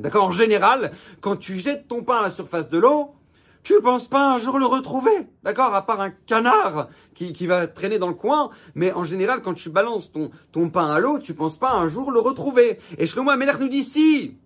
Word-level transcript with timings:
D'accord 0.00 0.24
En 0.24 0.32
général, 0.32 0.90
quand 1.20 1.36
tu 1.36 1.56
jettes 1.56 1.86
ton 1.86 2.02
pain 2.02 2.18
à 2.18 2.22
la 2.22 2.30
surface 2.30 2.68
de 2.68 2.78
l'eau, 2.78 3.14
tu 3.62 3.74
ne 3.74 3.78
penses 3.78 4.08
pas 4.08 4.26
un 4.26 4.38
jour 4.38 4.58
le 4.58 4.66
retrouver. 4.66 5.28
D'accord 5.44 5.72
À 5.72 5.86
part 5.86 6.00
un 6.00 6.10
canard 6.10 6.88
qui, 7.14 7.32
qui, 7.32 7.46
va 7.46 7.68
traîner 7.68 8.00
dans 8.00 8.08
le 8.08 8.14
coin. 8.14 8.50
Mais 8.74 8.92
en 8.92 9.04
général, 9.04 9.40
quand 9.40 9.54
tu 9.54 9.70
balances 9.70 10.10
ton, 10.10 10.32
ton 10.50 10.68
pain 10.68 10.90
à 10.90 10.98
l'eau, 10.98 11.20
tu 11.20 11.30
ne 11.30 11.36
penses 11.36 11.58
pas 11.58 11.70
un 11.70 11.86
jour 11.86 12.10
le 12.10 12.18
retrouver. 12.18 12.78
Et 12.98 13.06
Shlomo 13.06 13.30
Amelech 13.30 13.60
nous 13.60 13.68
dit 13.68 13.84
si 13.84 14.36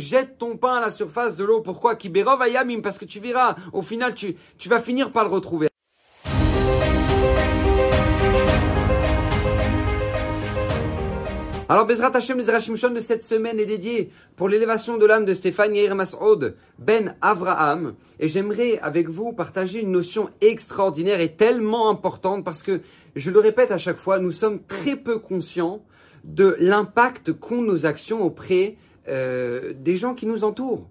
jette 0.00 0.38
ton 0.38 0.56
pain 0.56 0.78
à 0.78 0.80
la 0.80 0.90
surface 0.90 1.36
de 1.36 1.44
l'eau. 1.44 1.60
Pourquoi 1.60 1.94
Kiberov 1.94 2.42
parce 2.82 2.98
que 2.98 3.04
tu 3.04 3.20
verras, 3.20 3.54
au 3.72 3.82
final, 3.82 4.16
tu, 4.16 4.36
tu 4.58 4.68
vas 4.68 4.80
finir 4.80 5.12
par 5.12 5.22
le 5.22 5.30
retrouver. 5.30 5.68
Alors, 11.68 11.84
Bezrat 11.84 12.12
Hashem, 12.14 12.38
les 12.38 12.44
Rashimshon 12.44 12.90
de 12.90 13.00
cette 13.00 13.24
semaine 13.24 13.58
est 13.58 13.66
dédié 13.66 14.12
pour 14.36 14.48
l'élévation 14.48 14.98
de 14.98 15.04
l'âme 15.04 15.24
de 15.24 15.34
Stéphane 15.34 15.74
Yair 15.74 15.96
Mas'od 15.96 16.54
Ben 16.78 17.16
Avraham. 17.20 17.96
Et 18.20 18.28
j'aimerais 18.28 18.78
avec 18.82 19.08
vous 19.08 19.32
partager 19.32 19.80
une 19.80 19.90
notion 19.90 20.30
extraordinaire 20.40 21.20
et 21.20 21.34
tellement 21.34 21.90
importante 21.90 22.44
parce 22.44 22.62
que, 22.62 22.82
je 23.16 23.32
le 23.32 23.40
répète 23.40 23.72
à 23.72 23.78
chaque 23.78 23.96
fois, 23.96 24.20
nous 24.20 24.30
sommes 24.30 24.62
très 24.62 24.94
peu 24.94 25.18
conscients 25.18 25.82
de 26.22 26.56
l'impact 26.60 27.32
qu'ont 27.32 27.62
nos 27.62 27.84
actions 27.84 28.22
auprès 28.22 28.76
euh, 29.08 29.72
des 29.76 29.96
gens 29.96 30.14
qui 30.14 30.26
nous 30.26 30.44
entourent. 30.44 30.88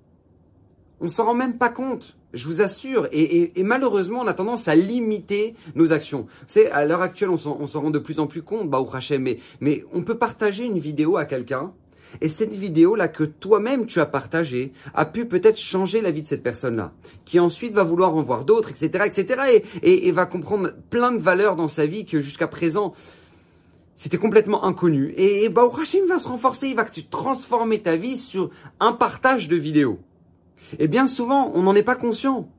On 1.00 1.08
s'en 1.08 1.24
rend 1.28 1.36
même 1.36 1.58
pas 1.58 1.70
compte. 1.70 2.18
Je 2.36 2.46
vous 2.48 2.62
assure, 2.62 3.08
et, 3.12 3.52
malheureusement, 3.64 4.20
on 4.22 4.28
a 4.28 4.34
tendance 4.34 4.68
à 4.68 4.76
limiter 4.76 5.56
nos 5.74 5.92
actions. 5.94 6.28
C'est 6.48 6.70
à 6.70 6.86
l'heure 6.86 7.02
actuelle, 7.02 7.30
on 7.30 7.38
s'en 7.38 7.82
rend 7.82 7.90
de 7.90 8.00
plus 8.00 8.20
en 8.20 8.28
plus 8.28 8.42
compte, 8.42 8.70
bah, 8.70 8.86
mais, 9.20 9.40
mais 9.62 9.86
on 9.94 10.04
peut 10.04 10.18
partager 10.18 10.66
une 10.66 10.78
vidéo 10.78 11.18
à 11.18 11.26
quelqu'un, 11.26 11.74
et 12.22 12.30
cette 12.30 12.54
vidéo-là 12.54 13.08
que 13.08 13.24
toi-même 13.24 13.86
tu 13.86 14.00
as 14.00 14.06
partagée 14.06 14.72
a 14.94 15.06
pu 15.06 15.26
peut-être 15.26 15.58
changer 15.58 16.02
la 16.02 16.12
vie 16.12 16.22
de 16.22 16.28
cette 16.28 16.44
personne-là, 16.44 16.94
qui 17.26 17.40
ensuite 17.40 17.74
va 17.74 17.84
vouloir 17.84 18.16
en 18.16 18.22
voir 18.22 18.46
d'autres, 18.46 18.70
etc., 18.70 19.06
etc., 19.06 19.64
et, 19.82 20.08
et, 20.08 20.12
va 20.12 20.26
comprendre 20.26 20.72
plein 20.90 21.12
de 21.12 21.20
valeurs 21.20 21.56
dans 21.56 21.68
sa 21.68 21.86
vie 21.86 22.06
que 22.06 22.22
jusqu'à 22.22 22.48
présent, 22.48 22.94
c'était 23.96 24.18
complètement 24.18 24.66
inconnu. 24.66 25.14
Et, 25.18 25.46
et 25.46 25.50
bah, 25.50 25.70
va 26.08 26.20
se 26.20 26.28
renforcer, 26.28 26.68
il 26.68 26.76
va 26.76 26.86
transformer 27.10 27.82
ta 27.82 27.96
vie 27.96 28.18
sur 28.18 28.50
un 28.80 28.94
partage 28.94 29.48
de 29.48 29.56
vidéos. 29.56 30.00
Et 30.80 30.88
bien 30.88 31.08
souvent, 31.08 31.52
on 31.54 31.64
n'en 31.64 31.76
est 31.76 31.84
pas 31.84 31.96
conscient. 31.96 32.50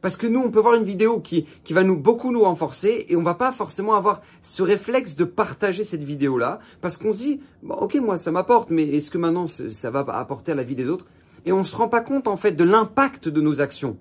Parce 0.00 0.18
que 0.18 0.26
nous, 0.26 0.40
on 0.40 0.50
peut 0.50 0.60
voir 0.60 0.74
une 0.74 0.84
vidéo 0.84 1.20
qui, 1.20 1.46
qui 1.64 1.72
va 1.72 1.82
nous 1.82 1.96
beaucoup 1.96 2.30
nous 2.30 2.42
renforcer 2.42 3.06
et 3.08 3.16
on 3.16 3.22
va 3.22 3.34
pas 3.34 3.52
forcément 3.52 3.94
avoir 3.94 4.20
ce 4.42 4.62
réflexe 4.62 5.16
de 5.16 5.24
partager 5.24 5.82
cette 5.82 6.02
vidéo-là 6.02 6.58
parce 6.82 6.98
qu'on 6.98 7.12
se 7.12 7.16
dit, 7.16 7.40
ok, 7.66 7.94
moi, 8.02 8.18
ça 8.18 8.30
m'apporte, 8.30 8.68
mais 8.70 8.86
est-ce 8.86 9.10
que 9.10 9.16
maintenant 9.16 9.46
ça 9.48 9.90
va 9.90 10.00
apporter 10.00 10.52
à 10.52 10.54
la 10.54 10.62
vie 10.62 10.74
des 10.74 10.90
autres? 10.90 11.06
Et 11.46 11.52
on 11.52 11.64
se 11.64 11.74
rend 11.76 11.88
pas 11.88 12.02
compte, 12.02 12.28
en 12.28 12.36
fait, 12.36 12.52
de 12.52 12.64
l'impact 12.64 13.28
de 13.28 13.40
nos 13.40 13.62
actions. 13.62 13.96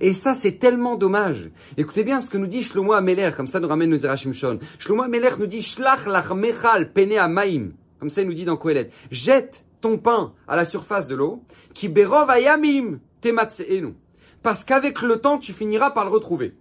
Et 0.00 0.12
ça, 0.12 0.34
c'est 0.34 0.58
tellement 0.58 0.96
dommage. 0.96 1.50
Écoutez 1.76 2.02
bien 2.02 2.20
ce 2.20 2.30
que 2.30 2.38
nous 2.38 2.46
dit 2.46 2.62
Shlomo 2.62 2.92
Ameler, 2.92 3.30
comme 3.36 3.46
ça 3.46 3.60
nous 3.60 3.68
ramène 3.68 3.90
nos 3.90 3.98
Zerachim 3.98 4.32
Shon. 4.32 4.58
Shlomo 4.78 5.02
Ameler 5.02 5.30
nous 5.38 5.46
dit, 5.46 5.62
Shlach 5.62 6.06
lach 6.06 6.30
mechal 6.30 6.92
pene 6.92 7.24
maim. 7.28 7.70
Comme 8.00 8.10
ça, 8.10 8.22
il 8.22 8.28
nous 8.28 8.34
dit 8.34 8.44
dans 8.44 8.56
Kohelet. 8.56 8.90
Jette 9.10 9.64
ton 9.80 9.98
pain 9.98 10.32
à 10.48 10.56
la 10.56 10.64
surface 10.64 11.06
de 11.06 11.14
l'eau, 11.14 11.42
qui 11.74 11.88
berov 11.88 12.30
ayamim 12.30 12.98
tematseenu. 13.20 13.94
Parce 14.42 14.64
qu'avec 14.64 15.02
le 15.02 15.16
temps, 15.16 15.38
tu 15.38 15.52
finiras 15.52 15.90
par 15.90 16.04
le 16.04 16.10
retrouver. 16.10 16.54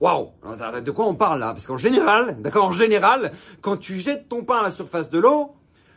Waouh 0.00 0.32
De 0.84 0.90
quoi 0.90 1.06
on 1.06 1.14
parle 1.14 1.40
là? 1.40 1.52
Parce 1.52 1.66
qu'en 1.66 1.78
général, 1.78 2.36
d'accord, 2.42 2.66
en 2.66 2.72
général, 2.72 3.32
quand 3.60 3.76
tu 3.76 3.98
jettes 4.00 4.28
ton 4.28 4.44
pain 4.44 4.58
à 4.58 4.62
la 4.62 4.70
surface 4.70 5.08
de 5.08 5.18
l'eau, 5.18 5.52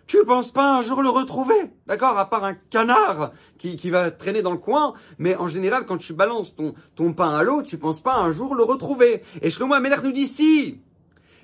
tu 0.05 0.23
penses 0.23 0.52
pas 0.52 0.77
un 0.77 0.81
jour 0.81 1.02
le 1.02 1.09
retrouver, 1.09 1.72
d'accord? 1.86 2.17
À 2.17 2.30
part 2.30 2.45
un 2.45 2.53
canard 2.53 3.31
qui, 3.58 3.75
qui, 3.75 3.89
va 3.89 4.09
traîner 4.09 4.42
dans 4.42 4.53
le 4.53 4.58
coin, 4.58 4.94
mais 5.17 5.36
en 5.36 5.49
général, 5.49 5.86
quand 5.86 5.97
tu 5.97 6.14
balances 6.14 6.55
ton, 6.55 6.73
ton 6.95 7.11
pain 7.11 7.36
à 7.36 7.44
l'eau, 7.44 7.61
tu 7.61 7.77
penses 7.77 7.99
pas 7.99 8.16
un 8.16 8.31
jour 8.31 8.55
le 8.55 8.64
retrouver. 8.64 9.21
Et 9.42 9.49
Shlomo 9.49 9.73
Amelech 9.73 10.04
nous 10.04 10.14
dit 10.14 10.27
si 10.27 10.80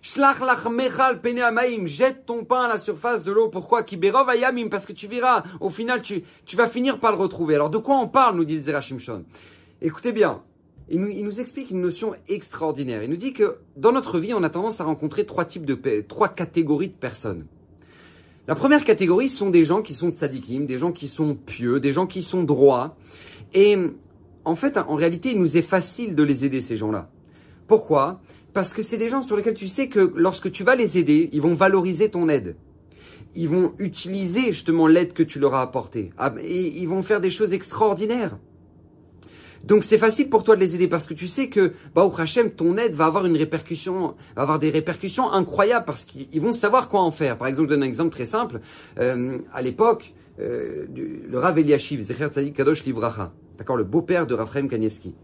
Shlach 0.05 0.41
lach 0.41 0.65
mechal 0.69 1.21
pene 1.21 1.39
amaim, 1.39 1.85
jette 1.85 2.25
ton 2.25 2.43
pain 2.43 2.65
à 2.65 2.67
la 2.67 2.77
surface 2.77 3.23
de 3.23 3.31
l'eau. 3.31 3.47
Pourquoi? 3.47 3.83
Kiberov 3.83 4.29
ayamim, 4.29 4.67
parce 4.67 4.85
que 4.85 4.91
tu 4.91 5.07
verras, 5.07 5.43
au 5.61 5.69
final, 5.69 6.01
tu, 6.01 6.23
tu 6.45 6.57
vas 6.57 6.67
finir 6.67 6.99
par 6.99 7.13
le 7.13 7.17
retrouver. 7.17 7.55
Alors 7.55 7.69
de 7.69 7.77
quoi 7.77 7.97
on 7.97 8.09
parle, 8.09 8.35
nous 8.35 8.43
dit 8.43 8.61
Zerachim 8.61 8.99
Shon? 8.99 9.23
Écoutez 9.81 10.11
bien, 10.11 10.43
il 10.89 10.99
nous, 10.99 11.07
il 11.07 11.23
nous, 11.23 11.39
explique 11.39 11.71
une 11.71 11.79
notion 11.79 12.15
extraordinaire. 12.27 13.01
Il 13.01 13.09
nous 13.11 13.15
dit 13.15 13.31
que 13.31 13.59
dans 13.77 13.93
notre 13.93 14.19
vie, 14.19 14.33
on 14.33 14.43
a 14.43 14.49
tendance 14.49 14.81
à 14.81 14.83
rencontrer 14.83 15.25
trois 15.25 15.45
types 15.45 15.65
de, 15.65 16.01
trois 16.01 16.27
catégories 16.27 16.89
de 16.89 16.93
personnes. 16.93 17.45
La 18.49 18.55
première 18.55 18.83
catégorie 18.83 19.29
sont 19.29 19.49
des 19.49 19.63
gens 19.63 19.81
qui 19.81 19.93
sont 19.93 20.11
tzadikim, 20.11 20.65
des 20.65 20.77
gens 20.77 20.91
qui 20.91 21.07
sont 21.07 21.33
pieux, 21.33 21.79
des 21.79 21.93
gens 21.93 22.07
qui 22.07 22.23
sont 22.23 22.43
droits. 22.43 22.97
Et 23.53 23.77
en 24.43 24.55
fait, 24.55 24.77
en 24.77 24.95
réalité, 24.95 25.31
il 25.31 25.39
nous 25.39 25.55
est 25.55 25.61
facile 25.61 26.13
de 26.13 26.23
les 26.23 26.43
aider, 26.43 26.59
ces 26.59 26.75
gens-là. 26.75 27.09
Pourquoi? 27.67 28.19
Parce 28.53 28.73
que 28.73 28.81
c'est 28.81 28.97
des 28.97 29.09
gens 29.09 29.21
sur 29.21 29.35
lesquels 29.35 29.55
tu 29.55 29.67
sais 29.67 29.87
que 29.87 30.13
lorsque 30.15 30.51
tu 30.51 30.63
vas 30.63 30.75
les 30.75 30.97
aider, 30.97 31.29
ils 31.33 31.41
vont 31.41 31.55
valoriser 31.55 32.09
ton 32.09 32.29
aide. 32.29 32.55
Ils 33.35 33.49
vont 33.49 33.73
utiliser 33.79 34.51
justement 34.51 34.87
l'aide 34.87 35.13
que 35.13 35.23
tu 35.23 35.39
leur 35.39 35.55
as 35.55 35.61
apportée. 35.61 36.11
Ah, 36.17 36.33
et 36.39 36.67
ils 36.81 36.87
vont 36.87 37.01
faire 37.01 37.19
des 37.19 37.31
choses 37.31 37.53
extraordinaires. 37.53 38.37
Donc 39.63 39.85
c'est 39.85 39.97
facile 39.97 40.29
pour 40.29 40.43
toi 40.43 40.55
de 40.55 40.59
les 40.59 40.75
aider 40.75 40.87
parce 40.89 41.07
que 41.07 41.13
tu 41.13 41.27
sais 41.27 41.47
que 41.47 41.71
bah 41.95 42.03
au 42.03 42.13
Hachem, 42.19 42.51
ton 42.51 42.77
aide 42.77 42.93
va 42.95 43.05
avoir 43.05 43.25
une 43.25 43.37
répercussion, 43.37 44.15
va 44.35 44.41
avoir 44.41 44.59
des 44.59 44.69
répercussions 44.69 45.31
incroyables 45.31 45.85
parce 45.85 46.03
qu'ils 46.03 46.41
vont 46.41 46.51
savoir 46.51 46.89
quoi 46.89 47.01
en 47.01 47.11
faire. 47.11 47.37
Par 47.37 47.47
exemple, 47.47 47.69
je 47.69 47.75
donne 47.75 47.83
un 47.83 47.87
exemple 47.87 48.11
très 48.11 48.25
simple. 48.25 48.59
Euh, 48.99 49.39
à 49.53 49.61
l'époque, 49.61 50.13
euh, 50.39 50.85
le 50.93 51.39
Rav 51.39 51.57
Eliashiv, 51.57 52.01
Zecher 52.01 52.27
Tzadik 52.27 52.55
Kadosh 52.55 52.83
Livracha, 52.83 53.31
d'accord, 53.57 53.77
le 53.77 53.85
beau-père 53.85 54.27
de 54.27 54.33
Raphaël 54.35 54.67
Kanievski. 54.67 55.15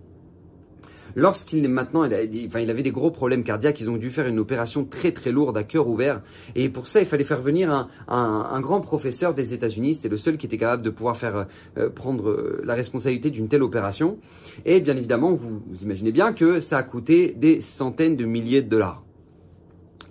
Lorsqu'il 1.16 1.68
maintenant, 1.70 2.04
il, 2.06 2.70
avait 2.70 2.84
des 2.84 2.92
gros 2.92 3.12
problèmes 3.12 3.44
cardiaques, 3.44 3.80
ils 3.80 3.90
ont 3.90 3.98
dû 3.98 4.10
faire 4.10 4.28
une 4.28 4.40
opération 4.40 4.86
très 4.86 5.12
très 5.12 5.32
lourde 5.32 5.58
à 5.58 5.64
cœur 5.64 5.88
ouvert. 5.88 6.22
Et 6.56 6.70
pour 6.70 6.88
ça, 6.88 7.00
il 7.00 7.06
fallait 7.06 7.24
faire 7.24 7.42
venir 7.42 7.90
un, 8.08 8.60
grand 8.60 8.82
professeur 8.82 9.34
des 9.34 9.54
États-Unis. 9.54 9.96
C'était 9.96 10.10
le 10.10 10.18
seul 10.18 10.38
qui 10.38 10.46
était 10.46 10.58
capable 10.58 10.84
de 10.84 10.90
pouvoir 10.90 11.18
faire 11.18 11.48
euh, 11.78 11.90
prendre 11.90 12.30
euh, 12.30 12.62
la 12.66 12.76
responsabilité 12.76 13.30
d'une 13.30 13.48
telle 13.48 13.64
opération. 13.64 14.18
Et 14.66 14.80
bien 14.82 14.96
évidemment, 14.96 15.32
vous, 15.32 15.62
vous 15.66 15.84
imaginez 15.84 16.12
bien 16.12 16.34
que 16.34 16.60
ça 16.60 16.78
a 16.78 16.84
coûté 16.84 17.34
des 17.38 17.62
centaines 17.62 18.16
de 18.16 18.26
milliers 18.26 18.62
de 18.62 18.70
dollars. 18.70 19.04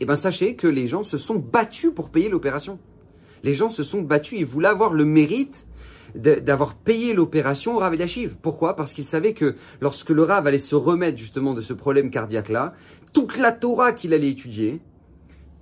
Eh 0.01 0.07
bien 0.07 0.17
sachez 0.17 0.55
que 0.55 0.67
les 0.67 0.87
gens 0.87 1.03
se 1.03 1.19
sont 1.19 1.37
battus 1.37 1.93
pour 1.95 2.11
payer 2.11 2.29
l'opération. 2.29 2.79
Les 3.43 3.55
gens 3.55 3.69
se 3.69 3.83
sont 3.83 4.03
battus, 4.03 4.39
ils 4.41 4.47
voulaient 4.47 4.69
avoir 4.69 4.93
le 4.93 5.05
mérite 5.05 5.67
d'avoir 6.15 6.75
payé 6.75 7.15
l'opération 7.15 7.77
au 7.77 7.79
Rav 7.79 7.95
Eliashiv. 7.95 8.37
Pourquoi? 8.41 8.77
Parce 8.77 8.93
qu'il 8.93 9.05
savait 9.05 9.35
que 9.35 9.57
lorsque 9.81 10.11
le 10.11 10.23
Rav 10.23 10.47
allait 10.47 10.59
se 10.59 10.75
remettre 10.75 11.19
justement 11.19 11.55
de 11.55 11.61
ce 11.61 11.73
problème 11.73 12.11
cardiaque-là, 12.11 12.75
toute 13.13 13.39
la 13.39 13.53
Torah 13.53 13.93
qu'il 13.93 14.15
allait 14.15 14.31
étudier, 14.31 14.81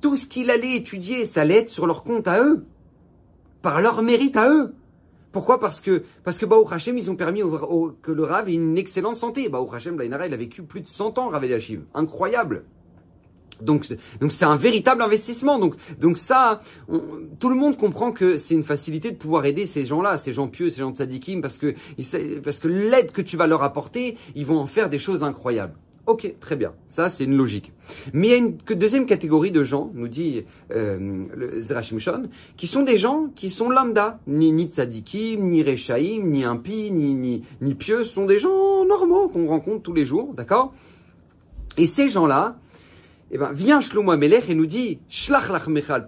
tout 0.00 0.16
ce 0.16 0.26
qu'il 0.26 0.50
allait 0.50 0.76
étudier, 0.76 1.26
ça 1.26 1.42
allait 1.42 1.58
être 1.58 1.68
sur 1.68 1.86
leur 1.86 2.04
compte 2.04 2.28
à 2.28 2.42
eux, 2.42 2.64
par 3.62 3.80
leur 3.80 4.02
mérite 4.02 4.36
à 4.36 4.50
eux. 4.50 4.74
Pourquoi? 5.32 5.60
Parce 5.60 5.80
que 5.80 6.04
parce 6.24 6.38
que 6.38 6.46
Hashem, 6.72 6.96
ils 6.96 7.10
ont 7.10 7.16
permis 7.16 7.42
que 8.00 8.12
le 8.12 8.24
Rav 8.24 8.48
ait 8.48 8.54
une 8.54 8.78
excellente 8.78 9.16
santé. 9.16 9.48
Baou 9.48 9.68
Hashem, 9.74 10.00
il 10.02 10.14
a 10.14 10.28
vécu 10.28 10.62
plus 10.62 10.80
de 10.80 10.88
100 10.88 11.18
ans, 11.18 11.28
Rav 11.28 11.44
Eliashiv. 11.44 11.82
Incroyable. 11.92 12.64
Donc, 13.62 13.86
donc 14.20 14.32
c'est 14.32 14.44
un 14.44 14.56
véritable 14.56 15.02
investissement. 15.02 15.58
Donc, 15.58 15.74
donc 16.00 16.18
ça, 16.18 16.60
tout 17.38 17.48
le 17.48 17.54
monde 17.54 17.76
comprend 17.76 18.12
que 18.12 18.36
c'est 18.36 18.54
une 18.54 18.64
facilité 18.64 19.10
de 19.10 19.16
pouvoir 19.16 19.46
aider 19.46 19.66
ces 19.66 19.86
gens-là, 19.86 20.18
ces 20.18 20.32
gens 20.32 20.48
pieux, 20.48 20.70
ces 20.70 20.80
gens 20.80 20.90
de 20.90 20.96
sadikim, 20.96 21.40
parce 21.40 21.58
que 21.58 21.74
parce 22.44 22.58
que 22.58 22.68
l'aide 22.68 23.12
que 23.12 23.22
tu 23.22 23.36
vas 23.36 23.46
leur 23.46 23.62
apporter, 23.62 24.16
ils 24.34 24.46
vont 24.46 24.58
en 24.58 24.66
faire 24.66 24.90
des 24.90 24.98
choses 24.98 25.22
incroyables. 25.22 25.74
Ok, 26.06 26.34
très 26.38 26.54
bien. 26.54 26.72
Ça, 26.88 27.10
c'est 27.10 27.24
une 27.24 27.36
logique. 27.36 27.72
Mais 28.12 28.28
il 28.28 28.30
y 28.30 28.34
a 28.34 28.36
une 28.36 28.56
deuxième 28.76 29.06
catégorie 29.06 29.50
de 29.50 29.64
gens, 29.64 29.90
nous 29.92 30.06
dit 30.06 30.44
euh, 30.70 31.24
qui 32.56 32.66
sont 32.68 32.82
des 32.82 32.96
gens 32.96 33.26
qui 33.34 33.50
sont 33.50 33.68
lambda, 33.68 34.20
ni 34.28 34.52
ni 34.52 34.66
tzadikim, 34.66 35.50
ni 35.50 35.64
rechaim, 35.64 36.22
ni 36.22 36.44
impi, 36.44 36.92
ni, 36.92 37.14
ni 37.14 37.42
ni 37.60 37.74
pieux, 37.74 38.04
sont 38.04 38.24
des 38.24 38.38
gens 38.38 38.84
normaux 38.84 39.28
qu'on 39.28 39.48
rencontre 39.48 39.82
tous 39.82 39.94
les 39.94 40.04
jours, 40.04 40.32
d'accord? 40.32 40.72
Et 41.76 41.86
ces 41.86 42.08
gens-là, 42.08 42.56
eh 43.30 43.38
ben, 43.38 43.52
vient 43.52 43.80
Shlomo 43.80 44.12
Amelech 44.12 44.48
et 44.48 44.54
nous 44.54 44.66
dit, 44.66 45.00
Shlach 45.08 45.48
lach 45.48 45.66
mechal 45.66 46.06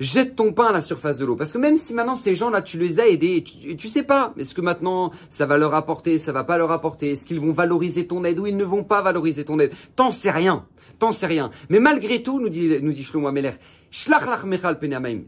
Jette 0.00 0.34
ton 0.34 0.54
pain 0.54 0.68
à 0.68 0.72
la 0.72 0.80
surface 0.80 1.18
de 1.18 1.26
l'eau. 1.26 1.36
Parce 1.36 1.52
que 1.52 1.58
même 1.58 1.76
si 1.76 1.92
maintenant 1.92 2.16
ces 2.16 2.34
gens-là, 2.34 2.62
tu 2.62 2.78
les 2.78 3.00
as 3.00 3.08
aidés, 3.08 3.44
tu, 3.44 3.88
sais 3.88 4.02
pas, 4.02 4.32
est-ce 4.38 4.54
que 4.54 4.62
maintenant 4.62 5.12
ça 5.28 5.44
va 5.44 5.58
leur 5.58 5.74
apporter, 5.74 6.18
ça 6.18 6.32
va 6.32 6.42
pas 6.42 6.56
leur 6.56 6.72
apporter, 6.72 7.12
est-ce 7.12 7.26
qu'ils 7.26 7.38
vont 7.38 7.52
valoriser 7.52 8.06
ton 8.06 8.24
aide 8.24 8.38
ou 8.38 8.46
ils 8.46 8.56
ne 8.56 8.64
vont 8.64 8.82
pas 8.82 9.02
valoriser 9.02 9.44
ton 9.44 9.58
aide? 9.58 9.72
T'en 9.96 10.10
sais 10.10 10.30
rien. 10.30 10.66
T'en 10.98 11.12
sais 11.12 11.26
rien. 11.26 11.50
Mais 11.68 11.80
malgré 11.80 12.22
tout, 12.22 12.40
nous 12.40 12.48
dit, 12.48 12.78
nous 12.80 12.92
dit 12.92 13.04
Shlomo 13.04 13.28
Amelech, 13.28 13.60
Shlach 13.90 14.24
lach 14.26 14.44
mechal 14.44 14.78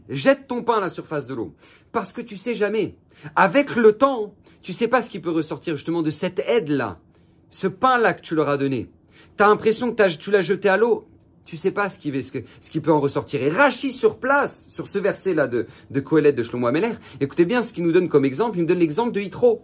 Jette 0.09 0.47
ton 0.47 0.63
pain 0.63 0.77
à 0.77 0.81
la 0.81 0.89
surface 0.89 1.27
de 1.27 1.35
l'eau. 1.35 1.53
Parce 1.91 2.11
que 2.11 2.21
tu 2.21 2.35
sais 2.35 2.55
jamais. 2.55 2.95
Avec 3.35 3.75
le 3.75 3.91
temps, 3.93 4.33
tu 4.63 4.73
sais 4.73 4.87
pas 4.87 5.03
ce 5.03 5.09
qui 5.09 5.19
peut 5.19 5.29
ressortir 5.29 5.75
justement 5.75 6.01
de 6.01 6.09
cette 6.09 6.39
aide-là. 6.47 6.99
Ce 7.51 7.67
pain-là 7.67 8.13
que 8.13 8.21
tu 8.21 8.33
leur 8.33 8.49
as 8.49 8.57
donné. 8.57 8.89
T'as 9.37 9.47
l'impression 9.47 9.93
que 9.93 10.17
tu 10.17 10.31
l'as 10.31 10.41
jeté 10.41 10.69
à 10.69 10.77
l'eau. 10.77 11.07
Tu 11.45 11.57
sais 11.57 11.71
pas 11.71 11.89
ce 11.89 11.99
qui, 11.99 12.11
ce, 12.23 12.39
ce 12.61 12.71
qui 12.71 12.79
peut 12.79 12.91
en 12.91 12.99
ressortir. 12.99 13.41
Et 13.41 13.49
Rachi 13.49 13.91
sur 13.91 14.17
place, 14.17 14.67
sur 14.69 14.87
ce 14.87 14.97
verset-là 14.99 15.47
de, 15.47 15.67
de 15.91 16.31
de 16.31 16.43
Shlomo 16.43 16.67
Ameler, 16.67 16.93
écoutez 17.19 17.45
bien 17.45 17.61
ce 17.61 17.73
qu'il 17.73 17.83
nous 17.83 17.91
donne 17.91 18.07
comme 18.07 18.23
exemple. 18.25 18.57
Il 18.57 18.61
nous 18.61 18.67
donne 18.67 18.79
l'exemple 18.79 19.11
de 19.11 19.19
Yitro. 19.19 19.61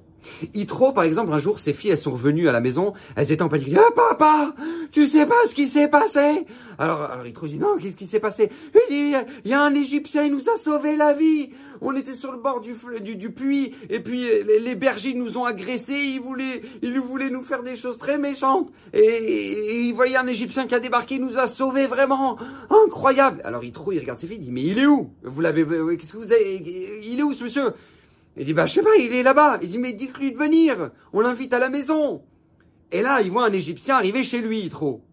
Yitro, 0.53 0.93
par 0.93 1.03
exemple, 1.03 1.33
un 1.33 1.39
jour, 1.39 1.59
ses 1.59 1.73
filles, 1.73 1.91
elles 1.91 1.97
sont 1.97 2.11
revenues 2.11 2.47
à 2.47 2.51
la 2.51 2.61
maison, 2.61 2.93
elles 3.15 3.31
étaient 3.31 3.41
en 3.41 3.49
panique. 3.49 3.75
Ah, 3.75 3.91
papa, 3.95 4.53
tu 4.91 5.07
sais 5.07 5.25
pas 5.25 5.35
ce 5.47 5.55
qui 5.55 5.67
s'est 5.67 5.87
passé? 5.87 6.45
Alors, 6.77 7.01
alors 7.01 7.23
dit, 7.25 7.57
non, 7.57 7.77
qu'est-ce 7.77 7.97
qui 7.97 8.07
s'est 8.07 8.19
passé? 8.19 8.49
Il 8.73 9.11
dit, 9.11 9.15
il 9.45 9.51
y 9.51 9.53
a 9.53 9.61
un 9.61 9.73
Égyptien, 9.73 10.23
il 10.23 10.31
nous 10.31 10.49
a 10.49 10.57
sauvé 10.57 10.95
la 10.95 11.13
vie. 11.13 11.49
On 11.81 11.95
était 11.95 12.13
sur 12.13 12.31
le 12.31 12.39
bord 12.39 12.61
du, 12.61 12.75
du, 13.01 13.15
du 13.15 13.31
puits, 13.31 13.73
et 13.89 13.99
puis 13.99 14.25
les, 14.45 14.75
bergers 14.75 15.13
nous 15.13 15.37
ont 15.37 15.45
agressés, 15.45 15.93
ils 15.93 16.19
voulaient, 16.19 16.61
ils 16.81 16.99
voulaient 16.99 17.29
nous 17.29 17.43
faire 17.43 17.63
des 17.63 17.75
choses 17.75 17.97
très 17.97 18.17
méchantes. 18.17 18.69
Et, 18.93 18.99
et, 18.99 19.81
il 19.87 19.93
voyait 19.93 20.17
un 20.17 20.27
Égyptien 20.27 20.67
qui 20.67 20.75
a 20.75 20.79
débarqué, 20.79 21.15
il 21.15 21.21
nous 21.21 21.37
a 21.37 21.47
sauvés 21.47 21.87
vraiment. 21.87 22.37
Incroyable. 22.69 23.41
Alors 23.45 23.63
Yitro, 23.63 23.91
il 23.91 23.99
regarde 23.99 24.19
ses 24.19 24.27
filles, 24.27 24.37
il 24.39 24.45
dit, 24.45 24.51
mais 24.51 24.63
il 24.63 24.79
est 24.79 24.85
où? 24.85 25.11
Vous 25.23 25.41
l'avez, 25.41 25.65
qu'est-ce 25.97 26.13
que 26.13 26.17
vous 26.17 26.33
avez, 26.33 27.01
il 27.03 27.19
est 27.19 27.23
où 27.23 27.33
ce 27.33 27.43
monsieur? 27.43 27.71
Il 28.39 28.45
dit, 28.45 28.53
bah, 28.53 28.65
je 28.65 28.75
sais 28.75 28.81
pas, 28.81 28.95
il 28.97 29.13
est 29.13 29.21
là-bas. 29.21 29.59
Il 29.61 29.67
dit, 29.67 29.77
mais 29.77 29.91
dites-lui 29.91 30.31
de 30.31 30.37
venir. 30.37 30.91
On 31.11 31.19
l'invite 31.19 31.53
à 31.53 31.59
la 31.59 31.69
maison. 31.69 32.23
Et 32.89 33.01
là, 33.01 33.19
il 33.21 33.31
voit 33.31 33.45
un 33.45 33.51
Égyptien 33.51 33.97
arriver 33.97 34.23
chez 34.23 34.39
lui, 34.39 34.69
trop. 34.69 35.03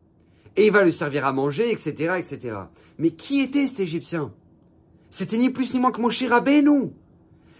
Et 0.54 0.66
il 0.66 0.72
va 0.72 0.84
lui 0.84 0.92
servir 0.92 1.26
à 1.26 1.32
manger, 1.32 1.72
etc., 1.72 2.14
etc. 2.18 2.56
Mais 2.98 3.10
qui 3.10 3.40
était 3.40 3.66
cet 3.66 3.80
Égyptien? 3.80 4.32
C'était 5.10 5.38
ni 5.38 5.50
plus 5.50 5.74
ni 5.74 5.80
moins 5.80 5.90
que 5.90 6.00
Moshe 6.00 6.22
Rabbeinu. 6.22 6.92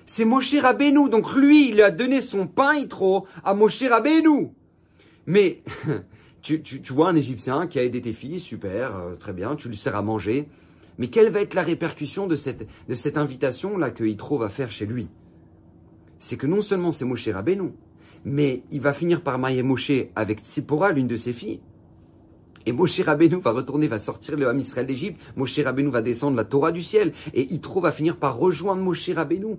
C'est 0.07 0.25
Moshe 0.25 0.55
Rabbeinu. 0.55 1.11
Donc 1.11 1.35
lui, 1.35 1.71
il 1.71 1.83
a 1.83 1.91
donné 1.91 2.21
son 2.21 2.47
pain, 2.47 2.87
trop, 2.87 3.27
à 3.43 3.53
Moshe 3.53 3.83
Rabbeinu. 3.83 4.51
Mais, 5.27 5.65
tu, 6.43 6.63
vois 6.91 7.09
un 7.09 7.17
Égyptien 7.17 7.67
qui 7.67 7.81
a 7.81 7.83
aidé 7.83 8.01
tes 8.01 8.13
filles, 8.13 8.39
super, 8.39 8.97
euh, 8.97 9.15
très 9.17 9.33
bien, 9.33 9.57
tu 9.57 9.69
lui 9.69 9.77
sers 9.77 9.97
à 9.97 10.03
manger. 10.03 10.49
Mais 10.99 11.09
quelle 11.09 11.31
va 11.31 11.41
être 11.41 11.55
la 11.55 11.63
répercussion 11.65 12.29
de 12.29 12.37
cette, 12.37 12.69
de 12.89 12.95
cette 12.95 13.19
invitation-là 13.19 13.91
que 13.91 14.05
Yitro 14.05 14.39
va 14.39 14.49
faire 14.49 14.71
chez 14.71 14.87
lui? 14.87 15.09
C'est 16.27 16.37
que 16.37 16.49
non 16.49 16.61
seulement 16.61 16.91
c'est 16.91 17.05
Moshe 17.05 17.29
Rabbeinu, 17.29 17.71
mais 18.25 18.65
il 18.73 18.81
va 18.81 18.93
finir 18.93 19.23
par 19.23 19.39
marier 19.39 19.63
Moshe 19.63 19.93
avec 20.17 20.41
Tzipora, 20.41 20.91
l'une 20.91 21.07
de 21.07 21.17
ses 21.17 21.33
filles. 21.33 21.61
Et 22.67 22.73
Moshe 22.73 23.01
Rabbeinu 23.01 23.37
va 23.41 23.53
retourner, 23.53 23.87
va 23.87 24.01
sortir 24.01 24.37
le 24.37 24.49
Ham 24.49 24.59
Israël 24.59 24.89
d'Égypte. 24.89 25.21
Moshe 25.37 25.61
Rabbeinu 25.61 25.89
va 25.89 26.03
descendre 26.03 26.37
la 26.37 26.43
Torah 26.43 26.73
du 26.73 26.83
ciel. 26.83 27.13
Et 27.33 27.45
Yitro 27.45 27.81
va 27.81 27.93
finir 27.93 28.17
par 28.17 28.39
rejoindre 28.39 28.83
Moshe 28.83 29.09
Rabbeinu. 29.09 29.57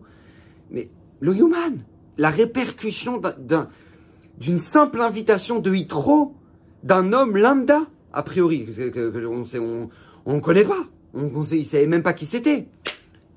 Mais 0.72 0.90
le 1.22 1.34
human, 1.34 1.80
la 2.18 2.30
répercussion 2.30 3.22
d'une 4.38 4.60
simple 4.60 5.00
invitation 5.00 5.60
de 5.60 5.74
Yitro, 5.74 6.36
d'un 6.84 7.14
homme 7.14 7.38
lambda, 7.38 7.84
a 8.12 8.24
priori, 8.24 8.68
on 10.26 10.34
ne 10.36 10.42
connaît 10.42 10.66
pas. 10.66 10.84
On 11.14 11.22
ne 11.22 11.64
savait 11.64 11.88
même 11.88 12.04
pas 12.04 12.12
qui 12.12 12.26
c'était. 12.26 12.68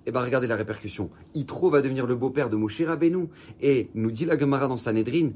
Eh 0.06 0.12
bien, 0.12 0.23
regardez 0.23 0.47
la 0.47 0.56
répercussion. 0.56 1.11
Yitro 1.35 1.70
va 1.70 1.82
devenir 1.82 2.06
le 2.06 2.14
beau-père 2.14 2.49
de 2.49 2.56
Moshe 2.56 2.81
Rabbeinu. 2.81 3.29
Et 3.61 3.91
nous 3.94 4.11
dit 4.11 4.25
la 4.25 4.38
Gemara 4.38 4.67
dans 4.67 4.76
Sanhedrin, 4.76 5.31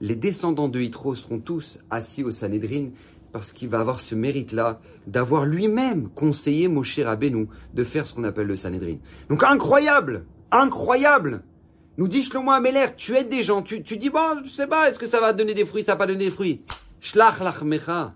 les 0.00 0.14
descendants 0.14 0.68
de 0.68 0.80
Yitro 0.80 1.14
seront 1.14 1.38
tous 1.38 1.78
assis 1.90 2.22
au 2.22 2.30
Sanhedrin 2.30 2.90
parce 3.32 3.52
qu'il 3.52 3.68
va 3.68 3.80
avoir 3.80 4.00
ce 4.00 4.14
mérite-là 4.14 4.80
d'avoir 5.06 5.46
lui-même 5.46 6.08
conseillé 6.10 6.68
Moshe 6.68 6.98
Rabbeinu 6.98 7.48
de 7.74 7.84
faire 7.84 8.06
ce 8.06 8.14
qu'on 8.14 8.24
appelle 8.24 8.46
le 8.46 8.56
Sanhedrin. 8.56 8.96
Donc 9.28 9.42
incroyable 9.44 10.24
Incroyable 10.52 11.44
Nous 11.96 12.08
dit 12.08 12.22
Shlomo 12.22 12.50
Ameler, 12.50 12.86
tu 12.96 13.14
aides 13.14 13.28
des 13.28 13.44
gens, 13.44 13.62
tu, 13.62 13.82
tu 13.82 13.96
dis, 13.98 14.10
bon, 14.10 14.42
je 14.44 14.50
sais 14.50 14.66
pas, 14.66 14.90
est-ce 14.90 14.98
que 14.98 15.06
ça 15.06 15.20
va 15.20 15.32
donner 15.32 15.54
des 15.54 15.64
fruits, 15.64 15.84
ça 15.84 15.92
va 15.92 15.98
pas 15.98 16.06
donner 16.06 16.24
des 16.24 16.30
fruits? 16.30 16.62
Shlach 17.00 17.38
lachmecha, 17.40 18.14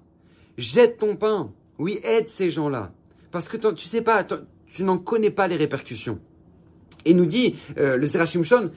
jette 0.58 0.98
ton 0.98 1.16
pain. 1.16 1.52
Oui, 1.78 2.00
aide 2.02 2.28
ces 2.28 2.50
gens-là. 2.50 2.92
Parce 3.30 3.48
que 3.48 3.56
tu 3.56 3.84
sais 3.86 4.02
pas, 4.02 4.24
tu 4.66 4.84
n'en 4.84 4.98
connais 4.98 5.30
pas 5.30 5.48
les 5.48 5.56
répercussions. 5.56 6.18
Et 7.04 7.14
nous 7.14 7.26
dit 7.26 7.56
euh, 7.78 7.96
le 7.96 8.06
Zerachim 8.06 8.42
Shon, 8.42 8.70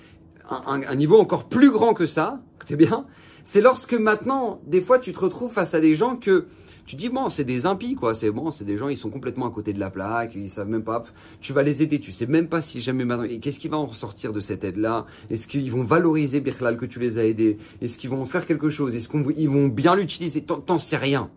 un, 0.50 0.95
niveau 0.95 1.19
encore 1.19 1.48
plus 1.48 1.72
grand 1.72 1.94
que 1.94 2.06
ça, 2.06 2.42
écoutez 2.56 2.75
bien, 2.75 3.06
c'est 3.44 3.62
lorsque 3.62 3.94
maintenant, 3.94 4.62
des 4.66 4.81
fois, 4.81 5.00
tu 5.00 5.13
te 5.13 5.19
retrouves 5.19 5.51
face 5.51 5.74
à 5.74 5.80
des 5.80 5.95
gens 5.95 6.16
que 6.16 6.48
tu 6.86 6.95
dis 6.95 7.10
bon, 7.10 7.28
c'est 7.28 7.44
des 7.44 7.66
impies 7.66 7.95
quoi, 7.95 8.16
c'est 8.16 8.31
bon, 8.31 8.50
c'est 8.50 8.63
des 8.63 8.78
gens 8.78 8.88
ils 8.88 8.98
sont 8.98 9.10
complètement 9.10 9.45
à 9.45 9.51
côté 9.51 9.74
de 9.74 9.80
la 9.80 9.89
plaque, 9.89 10.36
ils 10.36 10.50
savent 10.50 10.69
même 10.69 10.86
pas. 10.86 11.04
Tu 11.42 11.51
vas 11.51 11.62
les 11.62 11.84
aider, 11.84 12.00
tu 12.00 12.13
sais 12.13 12.28
même 12.28 12.48
pas 12.48 12.62
si 12.62 12.80
jamais 12.80 13.04
maintenant. 13.04 13.25
Et 13.25 13.40
qu'est-ce 13.40 13.60
qui 13.60 13.68
va 13.68 13.75
en 13.75 13.86
ressortir 13.86 14.31
de 14.31 14.40
cette 14.40 14.63
aide 14.63 14.78
là 14.78 15.06
Est-ce 15.30 15.50
qu'ils 15.50 15.69
vont 15.69 15.83
valoriser 15.83 16.40
Birlal 16.40 16.78
que 16.78 16.86
tu 16.86 17.00
les 17.00 17.18
as 17.18 17.25
aidés? 17.25 17.57
Est-ce 17.81 17.98
qu'ils 17.98 18.10
vont 18.10 18.22
en 18.22 18.25
faire 18.25 18.45
quelque 18.45 18.69
chose? 18.69 18.95
Est-ce 18.95 19.10
qu'ils 19.10 19.50
vont 19.50 19.68
bien 19.68 19.98
l'utiliser? 19.98 20.42
T'en 20.42 20.78
sais 20.78 20.95
rien. 20.95 21.30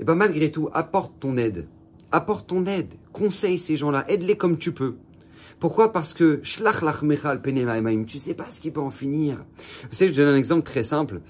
Et 0.00 0.04
ben 0.04 0.16
malgré 0.16 0.50
tout, 0.50 0.68
apporte 0.72 1.12
ton 1.20 1.36
aide 1.36 1.68
apporte 2.12 2.48
ton 2.48 2.64
aide, 2.66 2.94
conseille 3.12 3.58
ces 3.58 3.76
gens-là, 3.76 4.04
aide-les 4.08 4.36
comme 4.36 4.58
tu 4.58 4.72
peux. 4.72 4.96
Pourquoi? 5.60 5.92
Parce 5.92 6.14
que 6.14 6.40
shlach 6.42 6.82
lach 6.82 7.00
tu 8.06 8.18
sais 8.18 8.34
pas 8.34 8.50
ce 8.50 8.60
qui 8.60 8.70
peut 8.70 8.80
en 8.80 8.90
finir. 8.90 9.44
Vous 9.82 9.94
savez, 9.94 10.12
je 10.12 10.20
donne 10.20 10.34
un 10.34 10.36
exemple 10.36 10.62
très 10.62 10.82
simple. 10.82 11.20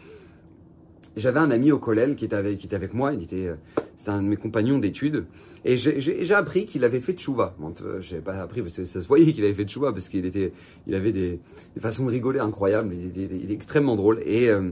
J'avais 1.16 1.40
un 1.40 1.50
ami 1.50 1.72
au 1.72 1.78
collège 1.78 2.14
qui 2.14 2.26
était 2.26 2.36
avec, 2.36 2.64
était 2.64 2.90
moi, 2.92 3.12
il 3.12 3.22
était, 3.24 3.48
euh, 3.48 3.54
c'était 3.96 4.10
un 4.10 4.22
de 4.22 4.28
mes 4.28 4.36
compagnons 4.36 4.78
d'études, 4.78 5.26
et 5.64 5.76
j'ai 5.76 6.34
appris 6.34 6.66
qu'il 6.66 6.84
avait 6.84 7.00
fait 7.00 7.14
tchouva. 7.14 7.56
Bon, 7.58 7.74
euh, 7.82 8.00
j'ai 8.00 8.20
pas 8.20 8.34
appris 8.34 8.62
parce 8.62 8.74
que 8.74 8.84
ça 8.84 9.00
se 9.00 9.08
voyait 9.08 9.32
qu'il 9.32 9.42
avait 9.44 9.54
fait 9.54 9.64
tchouva 9.64 9.92
parce 9.92 10.08
qu'il 10.08 10.24
était, 10.26 10.52
il 10.86 10.94
avait 10.94 11.10
des, 11.10 11.40
façons 11.80 12.06
de 12.06 12.10
rigoler 12.10 12.38
incroyables, 12.38 12.94
il 12.94 13.06
était, 13.06 13.52
extrêmement 13.52 13.96
drôle. 13.96 14.22
Et 14.26 14.48
euh, 14.48 14.70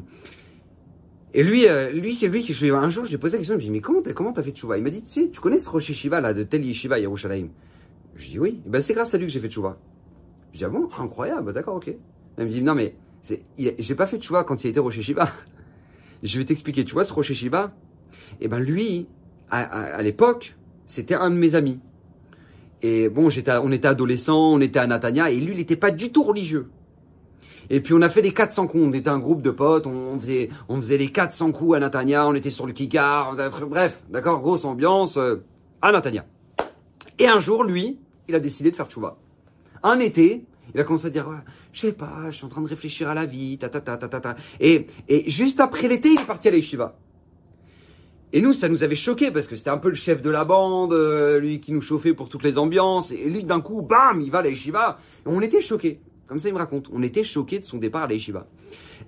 et 1.36 1.42
lui, 1.42 1.68
euh, 1.68 1.90
lui, 1.90 2.14
c'est 2.14 2.28
lui 2.28 2.42
qui, 2.42 2.54
je, 2.54 2.72
un 2.72 2.88
jour, 2.88 3.04
j'ai 3.04 3.18
posé 3.18 3.32
la 3.32 3.38
question, 3.40 3.56
je 3.56 3.58
lui 3.58 3.66
ai 3.66 3.68
dit, 3.68 3.72
mais 3.72 3.80
comment 3.82 4.00
t'as, 4.00 4.14
comment 4.14 4.32
t'as 4.32 4.42
fait 4.42 4.52
tchouva 4.52 4.78
Il 4.78 4.82
m'a 4.82 4.88
dit, 4.88 5.02
tu 5.02 5.10
sais, 5.10 5.28
tu 5.28 5.38
connais 5.38 5.58
ce 5.58 5.68
Rosh 5.68 5.92
Shiva 5.92 6.22
là, 6.22 6.32
de 6.32 6.42
tel 6.44 6.64
Yeshiva 6.64 6.98
Yerushalayim? 6.98 7.50
Je 8.14 8.22
lui 8.22 8.28
ai 8.28 8.30
dit, 8.30 8.38
oui. 8.38 8.60
ben, 8.64 8.80
c'est 8.80 8.94
grâce 8.94 9.12
à 9.12 9.18
lui 9.18 9.26
que 9.26 9.32
j'ai 9.32 9.40
fait 9.40 9.50
tchouva. 9.50 9.76
Je 10.54 10.60
lui 10.60 10.64
ai 10.64 10.70
dit, 10.70 10.76
ah 10.76 10.80
bon, 10.80 10.88
incroyable, 10.98 11.52
d'accord, 11.52 11.76
ok. 11.76 11.94
Il 12.38 12.44
me 12.44 12.48
dit, 12.48 12.62
non, 12.62 12.74
mais, 12.74 12.94
c'est, 13.20 13.42
j'ai 13.58 13.94
pas 13.94 14.06
fait 14.06 14.16
tchouva 14.16 14.44
quand 14.44 14.64
il 14.64 14.68
était 14.68 14.80
Rosh 14.80 14.98
Shiva. 14.98 15.30
je 16.22 16.38
vais 16.38 16.44
t'expliquer, 16.46 16.86
tu 16.86 16.94
vois, 16.94 17.04
ce 17.04 17.12
Rosh 17.12 17.34
Shiva, 17.34 17.74
et 18.40 18.48
ben, 18.48 18.58
lui, 18.58 19.06
à, 19.50 20.02
l'époque, 20.02 20.56
c'était 20.86 21.16
un 21.16 21.28
de 21.28 21.36
mes 21.36 21.54
amis. 21.54 21.80
Et 22.80 23.10
bon, 23.10 23.28
on 23.28 23.72
était 23.72 23.88
adolescents, 23.88 24.54
on 24.54 24.60
était 24.62 24.78
à 24.78 24.86
Natania, 24.86 25.30
et 25.30 25.36
lui, 25.36 25.52
il 25.52 25.58
n'était 25.58 25.76
pas 25.76 25.90
du 25.90 26.10
tout 26.12 26.22
religieux. 26.22 26.70
Et 27.70 27.80
puis 27.80 27.94
on 27.94 28.02
a 28.02 28.08
fait 28.08 28.22
les 28.22 28.32
400 28.32 28.66
coups. 28.66 28.84
On 28.86 28.92
était 28.92 29.08
un 29.08 29.18
groupe 29.18 29.42
de 29.42 29.50
potes. 29.50 29.86
On 29.86 30.18
faisait, 30.18 30.50
on 30.68 30.76
faisait 30.76 30.98
les 30.98 31.08
400 31.08 31.52
coups 31.52 31.76
à 31.76 31.80
Natania. 31.80 32.26
On 32.26 32.34
était 32.34 32.50
sur 32.50 32.66
le 32.66 32.72
Kikar. 32.72 33.36
Bref, 33.68 34.02
d'accord, 34.10 34.40
grosse 34.40 34.64
ambiance 34.64 35.16
euh, 35.16 35.44
à 35.82 35.92
Natania. 35.92 36.24
Et 37.18 37.26
un 37.28 37.38
jour, 37.38 37.64
lui, 37.64 37.98
il 38.28 38.34
a 38.34 38.40
décidé 38.40 38.70
de 38.70 38.76
faire 38.76 38.86
tchouva. 38.86 39.16
Un 39.82 40.00
été, 40.00 40.44
il 40.74 40.80
a 40.80 40.84
commencé 40.84 41.06
à 41.06 41.10
dire, 41.10 41.28
ouais, 41.28 41.36
je 41.72 41.80
sais 41.80 41.92
pas, 41.92 42.30
je 42.30 42.36
suis 42.36 42.44
en 42.44 42.48
train 42.48 42.62
de 42.62 42.68
réfléchir 42.68 43.08
à 43.08 43.14
la 43.14 43.24
vie, 43.24 43.56
ta 43.58 43.68
ta 43.68 43.80
ta 43.80 43.96
ta 43.96 44.08
ta 44.08 44.20
ta. 44.20 44.36
Et, 44.60 44.86
juste 45.26 45.60
après 45.60 45.88
l'été, 45.88 46.10
il 46.10 46.20
est 46.20 46.26
parti 46.26 46.48
à 46.48 46.50
la 46.50 46.58
Et 48.32 48.40
nous, 48.40 48.52
ça 48.52 48.68
nous 48.68 48.82
avait 48.82 48.96
choqué 48.96 49.30
parce 49.30 49.46
que 49.46 49.56
c'était 49.56 49.70
un 49.70 49.78
peu 49.78 49.88
le 49.88 49.94
chef 49.94 50.22
de 50.22 50.30
la 50.30 50.44
bande, 50.44 50.92
euh, 50.92 51.38
lui 51.38 51.60
qui 51.60 51.72
nous 51.72 51.80
chauffait 51.80 52.14
pour 52.14 52.28
toutes 52.28 52.42
les 52.42 52.58
ambiances. 52.58 53.12
Et 53.12 53.30
lui, 53.30 53.44
d'un 53.44 53.60
coup, 53.60 53.82
bam, 53.82 54.20
il 54.20 54.30
va 54.30 54.40
à 54.40 54.42
la 54.42 54.98
on 55.24 55.40
était 55.40 55.60
choqués. 55.60 56.00
Comme 56.26 56.38
ça, 56.38 56.48
il 56.48 56.54
me 56.54 56.58
raconte. 56.58 56.88
On 56.92 57.02
était 57.02 57.24
choqués 57.24 57.58
de 57.58 57.64
son 57.64 57.78
départ 57.78 58.04
à 58.04 58.06
l'Aïshiva. 58.06 58.46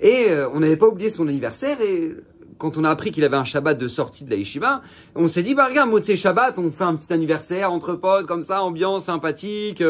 Et 0.00 0.26
euh, 0.28 0.48
on 0.52 0.60
n'avait 0.60 0.76
pas 0.76 0.86
oublié 0.86 1.10
son 1.10 1.26
anniversaire. 1.26 1.80
Et 1.80 2.14
quand 2.58 2.76
on 2.76 2.84
a 2.84 2.90
appris 2.90 3.10
qu'il 3.12 3.24
avait 3.24 3.36
un 3.36 3.44
Shabbat 3.44 3.78
de 3.78 3.88
sortie 3.88 4.24
de 4.24 4.30
l'Aïshiva, 4.30 4.82
on 5.14 5.28
s'est 5.28 5.42
dit, 5.42 5.54
bah 5.54 5.66
regarde, 5.66 5.90
mot 5.90 6.00
de 6.00 6.14
Shabbat, 6.14 6.58
on 6.58 6.70
fait 6.70 6.84
un 6.84 6.94
petit 6.94 7.12
anniversaire 7.12 7.72
entre 7.72 7.94
potes, 7.94 8.26
comme 8.26 8.42
ça, 8.42 8.62
ambiance 8.62 9.04
sympathique. 9.04 9.82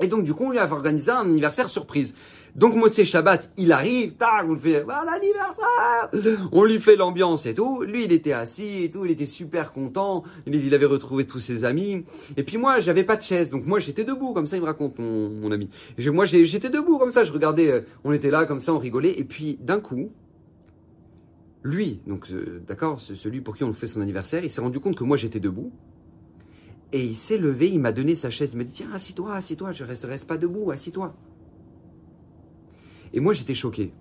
Et 0.00 0.06
donc, 0.08 0.24
du 0.24 0.34
coup, 0.34 0.46
on 0.46 0.50
lui 0.50 0.58
a 0.58 0.70
organisé 0.70 1.10
un 1.10 1.20
anniversaire 1.20 1.68
surprise. 1.68 2.14
Donc 2.54 2.74
Motsé 2.74 3.06
Shabbat, 3.06 3.50
il 3.56 3.72
arrive, 3.72 4.14
tac, 4.14 4.44
on 4.46 4.56
fait, 4.56 4.84
bah, 4.84 5.02
l'anniversaire 5.06 6.48
On 6.52 6.64
lui 6.64 6.78
fait 6.78 6.96
l'ambiance 6.96 7.46
et 7.46 7.54
tout. 7.54 7.82
Lui, 7.82 8.04
il 8.04 8.12
était 8.12 8.34
assis 8.34 8.84
et 8.84 8.90
tout, 8.90 9.06
il 9.06 9.10
était 9.10 9.26
super 9.26 9.72
content. 9.72 10.22
Il, 10.46 10.74
avait 10.74 10.86
retrouvé 10.86 11.26
tous 11.26 11.40
ses 11.40 11.64
amis. 11.64 12.04
Et 12.36 12.42
puis 12.42 12.58
moi, 12.58 12.80
j'avais 12.80 13.04
pas 13.04 13.16
de 13.16 13.22
chaise, 13.22 13.48
donc 13.48 13.64
moi 13.66 13.78
j'étais 13.78 14.04
debout, 14.04 14.34
comme 14.34 14.46
ça 14.46 14.56
il 14.56 14.60
me 14.60 14.66
raconte 14.66 14.98
mon, 14.98 15.50
ami. 15.50 15.70
Et 15.96 16.10
moi 16.10 16.26
j'étais 16.26 16.68
debout 16.68 16.98
comme 16.98 17.10
ça, 17.10 17.24
je 17.24 17.32
regardais, 17.32 17.70
euh, 17.70 17.80
on 18.04 18.12
était 18.12 18.30
là 18.30 18.44
comme 18.44 18.60
ça, 18.60 18.74
on 18.74 18.78
rigolait. 18.78 19.18
Et 19.18 19.24
puis 19.24 19.58
d'un 19.60 19.80
coup, 19.80 20.12
lui, 21.62 22.00
donc 22.06 22.30
euh, 22.32 22.62
d'accord, 22.66 23.00
celui 23.00 23.40
pour 23.40 23.56
qui 23.56 23.64
on 23.64 23.72
fait 23.72 23.86
son 23.86 24.00
anniversaire, 24.02 24.44
il 24.44 24.50
s'est 24.50 24.60
rendu 24.60 24.78
compte 24.78 24.96
que 24.96 25.04
moi 25.04 25.16
j'étais 25.16 25.40
debout. 25.40 25.72
Et 26.92 27.02
il 27.02 27.14
s'est 27.14 27.38
levé, 27.38 27.68
il 27.68 27.80
m'a 27.80 27.92
donné 27.92 28.14
sa 28.14 28.28
chaise, 28.28 28.50
il 28.52 28.58
m'a 28.58 28.64
dit 28.64 28.74
tiens, 28.74 28.90
assis-toi, 28.92 29.34
assis-toi, 29.34 29.72
je 29.72 29.84
reste, 29.84 30.04
reste 30.04 30.26
pas 30.26 30.36
debout, 30.36 30.70
assis-toi. 30.70 31.14
Et 33.12 33.20
moi, 33.20 33.32
j'étais 33.32 33.54
choqué. 33.54 33.92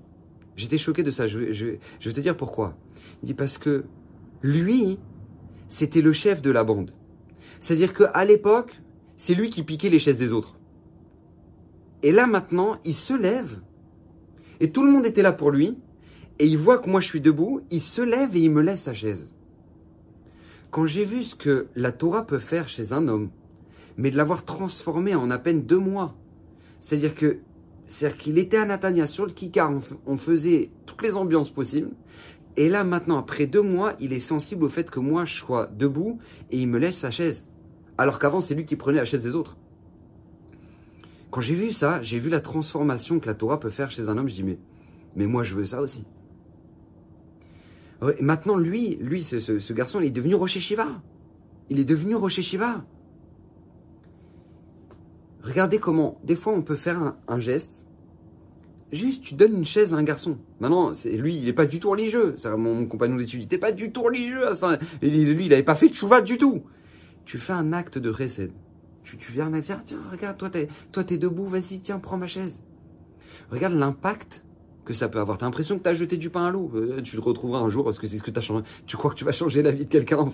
J'étais 0.55 0.77
choqué 0.77 1.03
de 1.03 1.11
ça. 1.11 1.27
Je, 1.27 1.37
vais 1.37 1.79
te 1.99 2.19
dire 2.19 2.35
pourquoi. 2.37 2.77
Il 3.23 3.27
dit 3.27 3.33
parce 3.33 3.57
que 3.57 3.85
lui, 4.41 4.99
c'était 5.67 6.01
le 6.01 6.13
chef 6.13 6.41
de 6.41 6.51
la 6.51 6.63
bande. 6.63 6.91
C'est-à-dire 7.59 7.93
qu'à 7.93 8.25
l'époque, 8.25 8.81
c'est 9.17 9.35
lui 9.35 9.49
qui 9.49 9.63
piquait 9.63 9.89
les 9.89 9.99
chaises 9.99 10.17
des 10.17 10.33
autres. 10.33 10.57
Et 12.03 12.11
là 12.11 12.27
maintenant, 12.27 12.79
il 12.83 12.93
se 12.93 13.13
lève. 13.13 13.59
Et 14.59 14.71
tout 14.71 14.83
le 14.83 14.91
monde 14.91 15.05
était 15.05 15.21
là 15.21 15.31
pour 15.31 15.51
lui. 15.51 15.77
Et 16.39 16.47
il 16.47 16.57
voit 16.57 16.79
que 16.79 16.89
moi 16.89 17.01
je 17.01 17.07
suis 17.07 17.21
debout. 17.21 17.61
Il 17.69 17.81
se 17.81 18.01
lève 18.01 18.35
et 18.35 18.41
il 18.41 18.51
me 18.51 18.61
laisse 18.61 18.83
sa 18.83 18.93
chaise. 18.93 19.31
Quand 20.71 20.85
j'ai 20.85 21.05
vu 21.05 21.23
ce 21.23 21.35
que 21.35 21.67
la 21.75 21.91
Torah 21.91 22.25
peut 22.25 22.39
faire 22.39 22.67
chez 22.67 22.93
un 22.93 23.07
homme, 23.07 23.29
mais 23.97 24.09
de 24.09 24.17
l'avoir 24.17 24.45
transformé 24.45 25.13
en 25.15 25.29
à 25.29 25.37
peine 25.37 25.63
deux 25.63 25.77
mois, 25.77 26.15
c'est-à-dire 26.79 27.13
que 27.13 27.39
c'est-à-dire 27.91 28.17
qu'il 28.17 28.37
était 28.37 28.55
à 28.55 28.63
Natania 28.63 29.05
sur 29.05 29.25
le 29.25 29.33
Kikar, 29.33 29.69
on, 30.05 30.15
faisait 30.15 30.71
toutes 30.85 31.01
les 31.01 31.13
ambiances 31.13 31.49
possibles. 31.49 31.89
Et 32.55 32.69
là, 32.69 32.85
maintenant, 32.85 33.19
après 33.19 33.47
deux 33.47 33.61
mois, 33.61 33.95
il 33.99 34.13
est 34.13 34.21
sensible 34.21 34.63
au 34.63 34.69
fait 34.69 34.89
que 34.89 35.01
moi, 35.01 35.25
je 35.25 35.33
sois 35.35 35.67
debout 35.67 36.17
et 36.51 36.57
il 36.57 36.69
me 36.69 36.79
laisse 36.79 36.95
sa 36.95 37.11
chaise. 37.11 37.49
Alors 37.97 38.17
qu'avant, 38.17 38.39
c'est 38.39 38.55
lui 38.55 38.63
qui 38.63 38.77
prenait 38.77 38.99
la 38.99 39.03
chaise 39.03 39.23
des 39.23 39.35
autres. 39.35 39.57
Quand 41.31 41.41
j'ai 41.41 41.53
vu 41.53 41.73
ça, 41.73 42.01
j'ai 42.01 42.17
vu 42.17 42.29
la 42.29 42.39
transformation 42.39 43.19
que 43.19 43.27
la 43.27 43.33
Torah 43.33 43.59
peut 43.59 43.69
faire 43.69 43.91
chez 43.91 44.07
un 44.07 44.17
homme. 44.17 44.29
Je 44.29 44.35
dis, 44.35 44.43
mais, 44.45 44.57
mais 45.17 45.27
moi, 45.27 45.43
je 45.43 45.53
veux 45.53 45.65
ça 45.65 45.81
aussi. 45.81 46.05
maintenant, 48.21 48.55
lui, 48.55 48.95
lui, 49.01 49.21
ce, 49.21 49.73
garçon, 49.73 49.99
il 49.99 50.07
est 50.07 50.11
devenu 50.11 50.35
Rocher 50.35 50.61
Shiva. 50.61 50.87
Il 51.69 51.77
est 51.77 51.85
devenu 51.85 52.15
Rocher 52.15 52.41
Shiva. 52.41 52.85
Regardez 55.43 55.79
comment, 55.79 56.19
des 56.23 56.35
fois, 56.35 56.53
on 56.53 56.61
peut 56.61 56.75
faire 56.75 57.15
un, 57.27 57.39
geste. 57.39 57.85
Juste, 58.91 59.23
tu 59.23 59.33
donnes 59.33 59.55
une 59.55 59.65
chaise 59.65 59.93
à 59.93 59.97
un 59.97 60.03
garçon. 60.03 60.37
Maintenant, 60.59 60.93
c'est 60.93 61.17
lui, 61.17 61.35
il 61.35 61.45
n'est 61.45 61.53
pas 61.53 61.65
du 61.65 61.79
tout 61.79 61.89
religieux. 61.89 62.35
Mon, 62.45 62.75
mon 62.75 62.85
compagnon 62.85 63.15
d'études, 63.15 63.39
il 63.39 63.43
n'était 63.43 63.57
pas 63.57 63.71
du 63.71 63.91
tout 63.91 64.03
religieux. 64.03 64.41
Lui, 65.01 65.45
il 65.45 65.49
n'avait 65.49 65.63
pas 65.63 65.75
fait 65.75 65.89
de 65.89 65.93
chouva 65.93 66.21
du 66.21 66.37
tout. 66.37 66.63
Tu 67.25 67.37
fais 67.37 67.53
un 67.53 67.73
acte 67.73 67.97
de 67.97 68.09
recède. 68.09 68.51
Tu, 69.03 69.17
tu 69.17 69.31
viens 69.31 69.49
me 69.49 69.61
dire, 69.61 69.81
tiens, 69.83 70.01
regarde, 70.11 70.37
toi, 70.37 70.49
t'es, 70.49 70.67
toi, 70.91 71.03
t'es 71.03 71.17
debout, 71.17 71.47
vas-y, 71.47 71.79
tiens, 71.79 71.97
prends 71.97 72.17
ma 72.17 72.27
chaise. 72.27 72.61
Regarde 73.49 73.73
l'impact 73.73 74.43
que 74.85 74.93
ça 74.93 75.09
peut 75.09 75.19
avoir. 75.19 75.37
T'as 75.37 75.45
l'impression 75.45 75.77
que 75.77 75.83
t'as 75.83 75.93
jeté 75.93 76.17
du 76.17 76.29
pain 76.29 76.45
à 76.45 76.51
l'eau. 76.51 76.71
Euh, 76.75 77.01
tu 77.01 77.15
le 77.15 77.21
retrouveras 77.21 77.59
un 77.59 77.69
jour 77.69 77.83
parce 77.83 77.97
que 77.97 78.07
c'est 78.07 78.17
ce 78.17 78.23
que 78.23 78.31
t'as 78.31 78.41
changé. 78.41 78.63
Tu 78.85 78.97
crois 78.97 79.09
que 79.11 79.15
tu 79.15 79.25
vas 79.25 79.31
changer 79.31 79.61
la 79.61 79.71
vie 79.71 79.85
de 79.85 79.89
quelqu'un 79.89 80.17
en, 80.17 80.29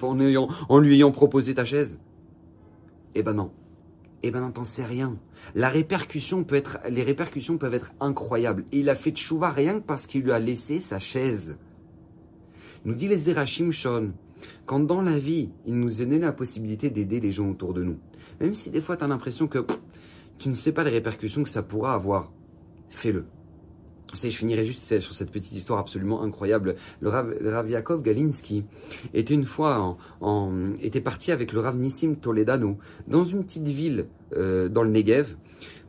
en 0.69 0.79
lui 0.79 0.95
ayant 0.95 1.11
proposé 1.11 1.53
ta 1.53 1.63
chaise? 1.63 1.99
Eh 3.15 3.23
ben 3.23 3.33
non. 3.33 3.51
Eh 4.23 4.31
ben 4.31 4.41
non, 4.41 4.51
t'en 4.51 4.63
sais 4.63 4.83
rien. 4.83 5.17
La 5.53 5.69
répercussion 5.69 6.43
peut 6.43 6.55
être, 6.55 6.79
les 6.89 7.03
répercussions 7.03 7.57
peuvent 7.57 7.73
être 7.73 7.91
incroyables. 7.99 8.65
Et 8.71 8.79
il 8.79 8.89
a 8.89 8.95
fait 8.95 9.11
de 9.11 9.17
chouva 9.17 9.51
rien 9.51 9.79
que 9.79 9.85
parce 9.85 10.07
qu'il 10.07 10.23
lui 10.23 10.31
a 10.31 10.39
laissé 10.39 10.79
sa 10.79 10.99
chaise. 10.99 11.57
Nous 12.85 12.93
dit 12.93 13.07
les 13.07 13.17
Zerachim 13.17 13.71
Shon, 13.71 14.13
quand 14.65 14.79
dans 14.79 15.01
la 15.01 15.19
vie, 15.19 15.49
il 15.65 15.75
nous 15.75 16.01
est 16.01 16.05
la 16.05 16.31
possibilité 16.31 16.89
d'aider 16.89 17.19
les 17.19 17.31
gens 17.31 17.49
autour 17.49 17.73
de 17.73 17.83
nous. 17.83 17.97
Même 18.39 18.55
si 18.55 18.71
des 18.71 18.81
fois 18.81 18.97
tu 18.97 19.03
as 19.03 19.07
l'impression 19.07 19.47
que 19.47 19.65
tu 20.37 20.49
ne 20.49 20.53
sais 20.53 20.71
pas 20.71 20.83
les 20.83 20.91
répercussions 20.91 21.43
que 21.43 21.49
ça 21.49 21.63
pourra 21.63 21.93
avoir, 21.93 22.31
fais-le. 22.89 23.25
Je 24.13 24.29
finirai 24.29 24.65
juste 24.65 24.99
sur 24.99 25.13
cette 25.13 25.31
petite 25.31 25.51
histoire 25.51 25.79
absolument 25.79 26.23
incroyable. 26.23 26.75
Le 27.01 27.09
Rav, 27.09 27.69
Yaakov 27.69 28.01
Galinsky 28.01 28.63
était 29.13 29.33
une 29.33 29.45
fois 29.45 29.97
était 30.81 31.01
parti 31.01 31.31
avec 31.31 31.51
le 31.53 31.59
Rav 31.59 31.77
Nissim 31.77 32.15
Toledano 32.15 32.77
dans 33.07 33.23
une 33.23 33.43
petite 33.43 33.67
ville 33.67 34.07
euh, 34.35 34.69
dans 34.69 34.83
le 34.83 34.89
Negev 34.89 35.35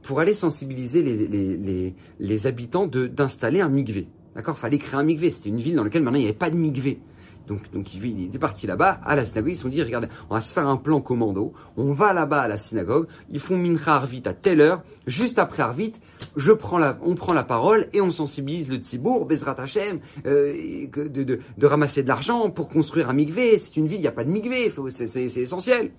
pour 0.03 0.21
aller 0.21 0.35
sensibiliser 0.35 1.03
les, 1.03 2.47
habitants 2.47 2.87
d'installer 2.87 3.61
un 3.61 3.69
migvé. 3.69 4.09
D'accord? 4.35 4.57
Fallait 4.57 4.79
créer 4.79 4.99
un 4.99 5.05
migvé. 5.05 5.31
C'était 5.31 5.51
une 5.51 5.61
ville 5.61 5.75
dans 5.75 5.85
laquelle 5.85 6.03
maintenant 6.03 6.19
il 6.19 6.23
n'y 6.23 6.29
avait 6.29 6.39
pas 6.39 6.51
de 6.51 6.57
migvé. 6.57 7.01
Donc, 7.49 7.71
donc 7.73 7.95
il, 7.95 8.35
est 8.35 8.39
parti 8.39 8.67
là-bas, 8.67 9.01
à 9.05 9.17
la 9.17 9.25
synagogue, 9.25 9.53
ils 9.53 9.57
se 9.57 9.63
sont 9.63 9.69
dit, 9.69 9.83
regardez, 9.83 10.09
on 10.31 10.35
va 10.35 10.41
se 10.41 10.53
faire 10.53 10.69
un 10.69 10.77
plan 10.77 11.01
commando, 11.01 11.53
on 11.77 11.93
va 11.95 12.13
là-bas 12.13 12.43
à 12.43 12.49
la 12.49 12.59
synagogue, 12.59 13.09
ils 13.31 13.41
font 13.41 13.57
Mincha 13.57 13.97
Arvit 13.97 14.23
à 14.27 14.35
telle 14.35 14.61
heure, 14.61 14.83
juste 15.07 15.39
après 15.39 15.63
Arvit, 15.63 15.93
on 16.37 17.15
prend 17.15 17.33
la 17.33 17.45
parole 17.45 17.89
et 17.93 18.01
on 18.01 18.11
sensibilise 18.11 18.71
le 18.71 18.77
Tzibour, 18.77 19.27
Bezrat 19.27 19.57
Hashem, 19.59 20.01
euh, 20.27 20.87
de, 20.95 21.23
de, 21.23 21.41
de, 21.57 21.67
ramasser 21.67 22.03
de 22.03 22.09
l'argent 22.09 22.51
pour 22.51 22.69
construire 22.69 23.09
un 23.09 23.13
migvé. 23.15 23.59
C'est 23.59 23.77
une 23.77 23.87
ville, 23.87 23.99
il 23.99 24.03
n'y 24.03 24.09
a 24.09 24.13
pas 24.13 24.25
de 24.25 24.31
migvé, 24.31 24.73
c'est 24.91 25.17
essentiel. 25.17 25.91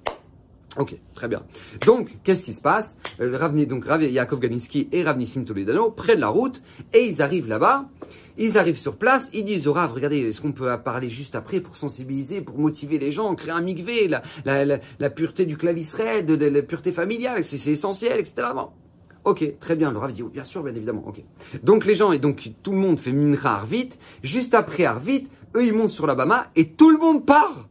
Ok, 0.78 0.96
très 1.16 1.28
bien. 1.28 1.44
Donc, 1.86 2.10
qu'est-ce 2.24 2.44
qui 2.44 2.54
se 2.54 2.62
passe? 2.62 2.98
Euh, 3.20 3.36
Ravni, 3.36 3.66
donc 3.66 3.86
Rav 3.86 4.04
Yaakov 4.04 4.40
et 4.44 5.04
Ravnissim 5.04 5.44
Toledano 5.44 5.90
prennent 5.90 6.20
la 6.20 6.28
route 6.28 6.62
et 6.94 7.06
ils 7.06 7.22
arrivent 7.22 7.48
là-bas. 7.48 7.90
Ils 8.38 8.58
arrivent 8.58 8.78
sur 8.78 8.96
place, 8.96 9.30
ils 9.34 9.44
disent 9.44 9.68
au 9.68 9.74
Rav, 9.74 9.92
regardez, 9.92 10.30
est-ce 10.30 10.40
qu'on 10.40 10.54
peut 10.54 10.70
parler 10.82 11.10
juste 11.10 11.36
après 11.36 11.60
pour 11.60 11.76
sensibiliser, 11.76 12.40
pour 12.40 12.58
motiver 12.58 12.98
les 12.98 13.12
gens, 13.12 13.34
créer 13.36 13.52
un 13.52 13.62
mikvé, 13.62 14.08
la, 14.46 15.10
pureté 15.10 15.46
du 15.46 15.58
clan 15.58 15.74
de, 15.74 16.46
la 16.46 16.62
pureté 16.62 16.92
familiale, 16.92 17.44
c'est 17.44 17.72
essentiel, 17.72 18.20
etc. 18.20 18.48
Ok, 19.26 19.60
très 19.60 19.76
bien. 19.76 19.92
Le 19.92 19.98
Rav 19.98 20.14
dit, 20.14 20.24
oh, 20.24 20.30
bien 20.30 20.46
sûr, 20.46 20.64
bien 20.64 20.74
évidemment. 20.74 21.04
Ok. 21.06 21.22
Donc 21.64 21.86
les 21.86 21.96
gens, 21.96 22.12
et 22.12 22.20
donc 22.20 22.50
tout 22.64 22.72
le 22.72 22.78
monde 22.78 22.98
fait 22.98 23.12
Mincha 23.12 23.52
Arvit. 23.52 23.90
Juste 24.24 24.54
après 24.54 24.86
Arvit, 24.86 25.28
eux, 25.56 25.66
ils 25.66 25.74
montent 25.74 25.90
sur 25.90 26.08
la 26.08 26.16
Bama 26.16 26.50
et 26.56 26.70
tout 26.70 26.92
le 26.92 26.98
monde 26.98 27.26
part. 27.26 27.68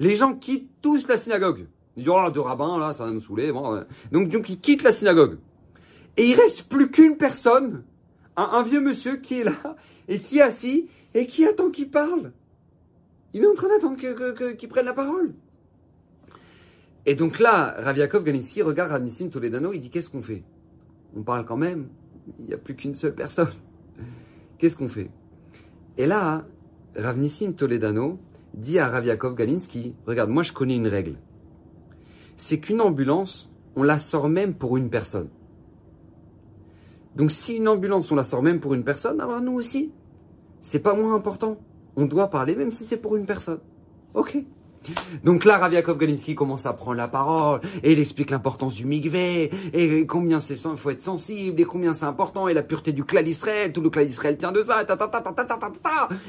Les 0.00 0.16
gens 0.16 0.34
quittent 0.34 0.70
tous 0.82 1.06
la 1.06 1.18
synagogue. 1.18 1.68
Ils 1.98 2.04
disent, 2.04 2.12
oh, 2.14 2.30
de 2.30 2.38
rabbin, 2.38 2.78
là, 2.78 2.94
ça 2.94 3.04
va 3.04 3.10
nous 3.10 3.20
saouler. 3.20 3.52
Bon, 3.52 3.84
donc, 4.12 4.28
donc, 4.28 4.48
ils 4.48 4.58
quittent 4.58 4.84
la 4.84 4.92
synagogue. 4.92 5.38
Et 6.16 6.26
il 6.26 6.34
reste 6.34 6.68
plus 6.68 6.90
qu'une 6.90 7.16
personne 7.16 7.82
un, 8.36 8.62
vieux 8.62 8.80
monsieur 8.80 9.16
qui 9.16 9.40
est 9.40 9.44
là 9.44 9.76
et 10.06 10.20
qui 10.20 10.38
est 10.38 10.42
assis 10.42 10.88
et 11.14 11.26
qui 11.26 11.44
attend 11.44 11.70
qu'il 11.70 11.90
parle. 11.90 12.32
Il 13.34 13.42
est 13.42 13.46
en 13.46 13.54
train 13.54 13.68
d'attendre 13.68 13.98
qu'il 14.54 14.68
prenne 14.68 14.86
la 14.86 14.94
parole. 14.94 15.34
Et 17.04 17.14
donc 17.14 17.38
là, 17.38 17.74
Raviakov 17.78 18.24
Galinsky 18.24 18.62
regarde 18.62 18.92
Ravnissim 18.92 19.30
Toledano, 19.30 19.72
il 19.72 19.80
dit 19.80 19.90
Qu'est-ce 19.90 20.10
qu'on 20.10 20.22
fait? 20.22 20.44
On 21.16 21.22
parle 21.22 21.44
quand 21.44 21.56
même, 21.56 21.88
il 22.38 22.46
n'y 22.46 22.54
a 22.54 22.58
plus 22.58 22.74
qu'une 22.74 22.94
seule 22.94 23.14
personne. 23.14 23.52
Qu'est-ce 24.58 24.76
qu'on 24.76 24.88
fait? 24.88 25.10
Et 25.96 26.06
là, 26.06 26.46
Ravnissim 26.96 27.52
Toledano 27.52 28.18
dit 28.54 28.78
à 28.78 28.88
Raviakov 28.88 29.34
Galinsky 29.34 29.94
Regarde, 30.06 30.30
moi 30.30 30.42
je 30.42 30.52
connais 30.52 30.76
une 30.76 30.88
règle. 30.88 31.16
C'est 32.38 32.60
qu'une 32.60 32.80
ambulance, 32.80 33.50
on 33.76 33.82
la 33.82 33.98
sort 33.98 34.30
même 34.30 34.54
pour 34.54 34.78
une 34.78 34.88
personne. 34.88 35.28
Donc 37.16 37.30
si 37.32 37.56
une 37.56 37.68
ambulance, 37.68 38.10
on 38.10 38.14
la 38.14 38.24
sort 38.24 38.42
même 38.42 38.60
pour 38.60 38.74
une 38.74 38.84
personne, 38.84 39.20
alors 39.20 39.42
nous 39.42 39.52
aussi, 39.52 39.92
c'est 40.60 40.78
pas 40.78 40.94
moins 40.94 41.14
important. 41.14 41.58
On 41.96 42.06
doit 42.06 42.30
parler 42.30 42.54
même 42.54 42.70
si 42.70 42.84
c'est 42.84 42.96
pour 42.96 43.16
une 43.16 43.26
personne. 43.26 43.58
Ok. 44.14 44.38
Donc 45.24 45.44
là, 45.44 45.58
Raviakov 45.58 45.98
Galinsky 45.98 46.36
commence 46.36 46.64
à 46.64 46.72
prendre 46.72 46.96
la 46.96 47.08
parole 47.08 47.60
et 47.82 47.92
il 47.92 47.98
explique 47.98 48.30
l'importance 48.30 48.74
du 48.74 48.86
migvé 48.86 49.50
et 49.72 50.06
combien 50.06 50.38
c'est 50.38 50.56
faut 50.56 50.90
être 50.90 51.00
sensible 51.00 51.60
et 51.60 51.64
combien 51.64 51.94
c'est 51.94 52.06
important 52.06 52.46
et 52.48 52.54
la 52.54 52.62
pureté 52.62 52.92
du 52.92 53.04
clan 53.04 53.22
d'Israël, 53.22 53.72
tout 53.72 53.80
le 53.80 53.90
clan 53.90 54.04
d'Israël 54.04 54.36
tient 54.38 54.52
de 54.52 54.62
ça, 54.62 54.82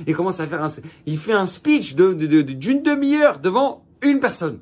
et 0.07 0.13
commence 0.13 0.39
à 0.39 0.47
faire 0.47 0.63
un, 0.63 0.69
il 1.05 1.17
fait 1.17 1.33
un 1.33 1.45
speech 1.45 1.95
d'une 1.95 2.81
demi-heure 2.81 3.39
devant 3.39 3.85
une 4.01 4.19
personne. 4.19 4.59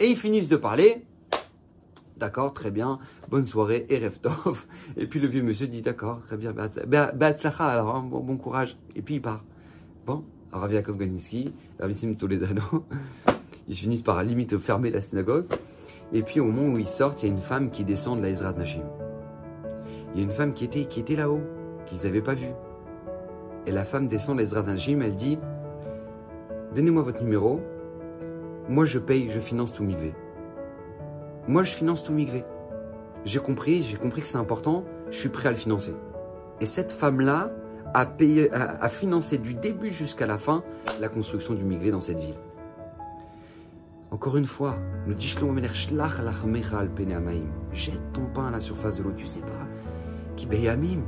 Et 0.00 0.08
ils 0.08 0.16
finissent 0.16 0.48
de 0.48 0.56
parler 0.56 1.04
D'accord, 2.16 2.54
très 2.54 2.70
bien, 2.70 2.98
bonne 3.28 3.44
soirée 3.44 3.84
et 3.90 3.98
Reftov. 3.98 4.64
Et 4.96 5.06
puis 5.06 5.20
le 5.20 5.28
vieux 5.28 5.42
monsieur 5.42 5.66
dit 5.66 5.82
d'accord, 5.82 6.22
très 6.26 6.38
bien, 6.38 6.54
alors, 6.56 7.94
hein, 7.94 8.06
bon, 8.08 8.20
bon, 8.20 8.38
courage. 8.38 8.78
Et 8.94 9.02
puis 9.02 9.16
il 9.16 9.20
part. 9.20 9.44
Bon, 10.06 10.24
Rav 10.50 10.72
Yaakov 10.72 10.96
Ganiski, 10.96 11.52
Ravissime 11.78 12.16
Toledano, 12.16 12.62
ils 13.68 13.76
finissent 13.76 14.02
par 14.02 14.16
à 14.16 14.24
limite 14.24 14.56
fermer 14.56 14.90
la 14.90 15.02
synagogue. 15.02 15.46
Et 16.14 16.22
puis 16.22 16.40
au 16.40 16.46
moment 16.46 16.72
où 16.72 16.78
ils 16.78 16.88
sortent, 16.88 17.22
il 17.22 17.26
y 17.26 17.28
a 17.30 17.34
une 17.34 17.42
femme 17.42 17.70
qui 17.70 17.84
descend 17.84 18.18
de 18.18 18.22
la 18.22 18.30
Ezra 18.30 18.54
Nashim. 18.54 18.84
Il 20.14 20.20
y 20.20 20.22
a 20.22 20.24
une 20.24 20.32
femme 20.32 20.54
qui 20.54 20.64
était, 20.64 20.86
qui 20.86 21.00
était 21.00 21.16
là-haut, 21.16 21.42
qu'ils 21.84 21.98
n'avaient 22.04 22.22
pas 22.22 22.34
vue. 22.34 22.54
Et 23.66 23.72
la 23.72 23.84
femme 23.84 24.06
descend 24.06 24.36
de 24.36 24.40
la 24.40 24.44
Ezra 24.44 24.62
Nashim, 24.62 25.02
elle 25.02 25.16
dit 25.16 25.36
Donnez-moi 26.74 27.02
votre 27.02 27.22
numéro, 27.22 27.60
moi 28.68 28.84
je 28.84 28.98
paye, 28.98 29.30
je 29.30 29.40
finance 29.40 29.72
tout 29.72 29.84
Migvé. 29.84 30.14
Moi, 31.48 31.62
je 31.62 31.72
finance 31.72 32.02
tout 32.02 32.12
Migvé. 32.12 32.44
J'ai 33.24 33.38
compris, 33.38 33.82
j'ai 33.82 33.96
compris 33.96 34.20
que 34.20 34.26
c'est 34.26 34.36
important, 34.36 34.84
je 35.10 35.16
suis 35.16 35.28
prêt 35.28 35.48
à 35.48 35.52
le 35.52 35.56
financer. 35.56 35.94
Et 36.60 36.66
cette 36.66 36.90
femme-là 36.90 37.50
a, 37.94 38.04
payé, 38.06 38.52
a, 38.52 38.88
financé 38.88 39.38
du 39.38 39.54
début 39.54 39.92
jusqu'à 39.92 40.26
la 40.26 40.38
fin 40.38 40.64
la 41.00 41.08
construction 41.08 41.54
du 41.54 41.64
Migvé 41.64 41.92
dans 41.92 42.00
cette 42.00 42.18
ville. 42.18 42.34
Encore 44.10 44.36
une 44.36 44.46
fois, 44.46 44.76
nous 45.06 45.14
dit 45.14 45.26
Jette 47.72 48.12
ton 48.12 48.26
pain 48.26 48.46
à 48.46 48.50
la 48.50 48.60
surface 48.60 48.98
de 48.98 49.02
l'eau, 49.04 49.12
tu 49.16 49.26
sais 49.26 49.40
pas. 49.40 49.66
Qui 50.36 50.46
beyamim, 50.46 51.02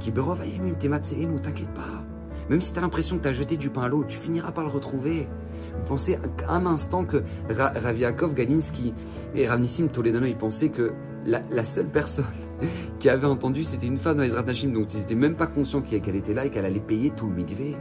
qui 0.00 0.10
berovayamim, 0.10 0.74
nous 0.74 1.38
t'inquiète 1.40 1.74
pas. 1.74 2.04
Même 2.50 2.60
si 2.60 2.72
tu 2.72 2.78
as 2.78 2.82
l'impression 2.82 3.18
que 3.18 3.22
tu 3.22 3.28
as 3.28 3.32
jeté 3.32 3.56
du 3.56 3.70
pain 3.70 3.82
à 3.82 3.88
l'eau, 3.88 4.04
tu 4.06 4.16
finiras 4.18 4.52
par 4.52 4.64
le 4.64 4.70
retrouver. 4.70 5.28
Vous 5.76 5.84
pensez 5.86 6.18
un 6.48 6.66
instant 6.66 7.04
que 7.04 7.22
Raviakov, 7.48 8.34
Galinsky 8.34 8.94
et 9.34 9.48
Ravnissim 9.48 9.88
Toledano, 9.88 10.26
ils 10.26 10.36
pensaient 10.36 10.68
que 10.68 10.92
la, 11.26 11.64
seule 11.64 11.88
personne 11.88 12.26
qui 12.98 13.08
avait 13.08 13.26
entendu, 13.26 13.64
c'était 13.64 13.86
une 13.86 13.96
femme 13.96 14.18
dans 14.18 14.22
les 14.22 14.36
Hashim, 14.36 14.72
donc 14.72 14.92
ils 14.94 15.00
n'étaient 15.00 15.14
même 15.14 15.36
pas 15.36 15.46
conscients 15.46 15.82
qu'elle 15.82 16.16
était 16.16 16.34
là 16.34 16.44
et 16.44 16.50
qu'elle 16.50 16.66
allait 16.66 16.80
payer 16.80 17.10
tout 17.10 17.28
le 17.28 17.34
mikvé. 17.34 17.76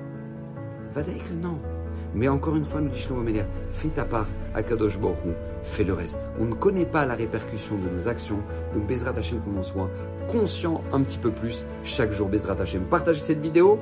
Va 0.93 1.03
que 1.03 1.33
non. 1.41 1.59
Mais 2.15 2.27
encore 2.27 2.55
une 2.55 2.65
fois, 2.65 2.79
nous 2.79 2.89
dit 2.89 2.99
Shlomo 2.99 3.23
Meler, 3.23 3.45
fais 3.69 3.89
ta 3.89 4.05
part 4.05 4.27
à 4.53 4.61
Kadosh 4.61 4.99
Baruch 4.99 5.17
fais 5.63 5.83
le 5.83 5.93
reste. 5.93 6.19
On 6.39 6.45
ne 6.45 6.53
connaît 6.53 6.85
pas 6.85 7.05
la 7.05 7.15
répercussion 7.15 7.77
de 7.77 7.89
nos 7.89 8.07
actions, 8.07 8.39
donc 8.73 8.85
Bezrat 8.87 9.13
qu'on 9.13 9.57
en 9.57 9.63
soit 9.63 9.89
conscient 10.27 10.83
un 10.91 11.01
petit 11.01 11.17
peu 11.17 11.31
plus 11.31 11.65
chaque 11.83 12.11
jour. 12.11 12.27
Bezrat 12.27 12.61
Hashem, 12.61 12.83
partagez 12.83 13.21
cette 13.21 13.41
vidéo, 13.41 13.79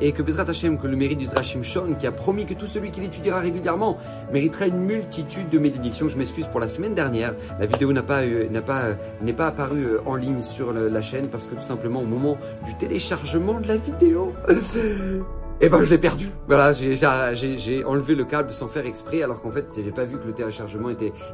et 0.00 0.12
que 0.12 0.22
Bezrat 0.22 0.48
Hashem, 0.48 0.78
que 0.78 0.86
le 0.86 0.96
mérite 0.96 1.18
du 1.18 1.26
Zrachim 1.26 1.62
Shon, 1.62 1.94
qui 1.98 2.06
a 2.06 2.12
promis 2.12 2.46
que 2.46 2.54
tout 2.54 2.66
celui 2.66 2.90
qui 2.90 3.00
l'étudiera 3.00 3.40
régulièrement 3.40 3.98
méritera 4.32 4.66
une 4.66 4.78
multitude 4.78 5.48
de 5.48 5.58
bénédictions. 5.58 6.08
Je 6.08 6.18
m'excuse 6.18 6.46
pour 6.46 6.60
la 6.60 6.68
semaine 6.68 6.94
dernière, 6.94 7.34
la 7.58 7.66
vidéo 7.66 7.92
n'a 7.92 8.02
pas, 8.02 8.24
n'a 8.24 8.62
pas, 8.62 8.82
n'est 9.22 9.32
pas 9.32 9.48
apparue 9.48 9.98
en 10.06 10.16
ligne 10.16 10.42
sur 10.42 10.72
la 10.72 11.02
chaîne 11.02 11.28
parce 11.28 11.46
que 11.46 11.54
tout 11.54 11.64
simplement 11.64 12.00
au 12.00 12.06
moment 12.06 12.36
du 12.66 12.74
téléchargement 12.76 13.60
de 13.60 13.68
la 13.68 13.76
vidéo, 13.76 14.32
eh 15.60 15.68
ben 15.68 15.82
je 15.84 15.90
l'ai 15.90 15.98
perdu. 15.98 16.30
Voilà, 16.46 16.72
j'ai 16.72 17.84
enlevé 17.84 18.14
le 18.14 18.24
câble 18.24 18.52
sans 18.52 18.68
faire 18.68 18.86
exprès, 18.86 19.22
alors 19.22 19.40
qu'en 19.40 19.50
fait, 19.50 19.66
j'ai 19.74 19.92
pas 19.92 20.04
vu 20.04 20.18
que 20.18 20.26
le 20.26 20.32
téléchargement 20.32 20.88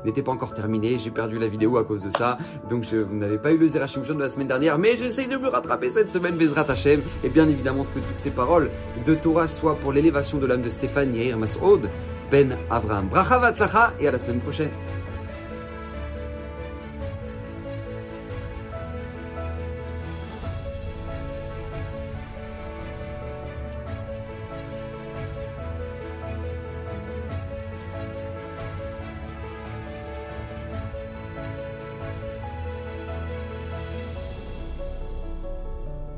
n'était 0.05 0.23
pas 0.23 0.33
encore 0.33 0.53
terminé. 0.53 0.99
J'ai 0.99 1.11
perdu 1.11 1.39
la 1.39 1.49
vidéo 1.49 1.79
à 1.79 1.85
cause 1.85 2.03
de 2.03 2.11
ça. 2.11 2.39
Donc 2.69 2.85
vous 2.85 3.17
n'avez 3.17 3.39
pas 3.39 3.53
eu 3.53 3.59
le 3.59 3.67
Zerachim 3.67 4.03
de 4.03 4.21
la 4.21 4.31
semaine 4.31 4.49
dernière, 4.49 4.79
mais 4.79 4.97
j'essaye 4.99 5.27
de 5.27 5.37
me 5.37 5.49
rattraper 5.49 5.91
cette 5.91 6.11
semaine, 6.11 6.37
Bezrat 6.37 6.71
Hashem. 6.71 7.00
Et 7.25 7.29
bien 7.29 7.49
évidemment 7.49 7.85
que 7.85 7.99
toutes 7.99 8.19
ces 8.19 8.31
paroles 8.31 8.71
de 9.07 9.15
Torah 9.15 9.49
soient 9.49 9.77
pour 9.77 9.93
l'élévation 9.93 10.39
de 10.39 10.47
l'âme 10.47 10.62
de 10.62 10.71
Stéphane 10.71 11.15
Yair 11.15 11.39
Masoud, 11.39 11.89
Ben 12.31 12.57
Avraham. 12.71 13.09
Bracha 13.09 13.95
et 14.00 14.07
à 14.07 14.12
la 14.12 14.19
semaine 14.19 14.41
prochaine. 14.41 14.71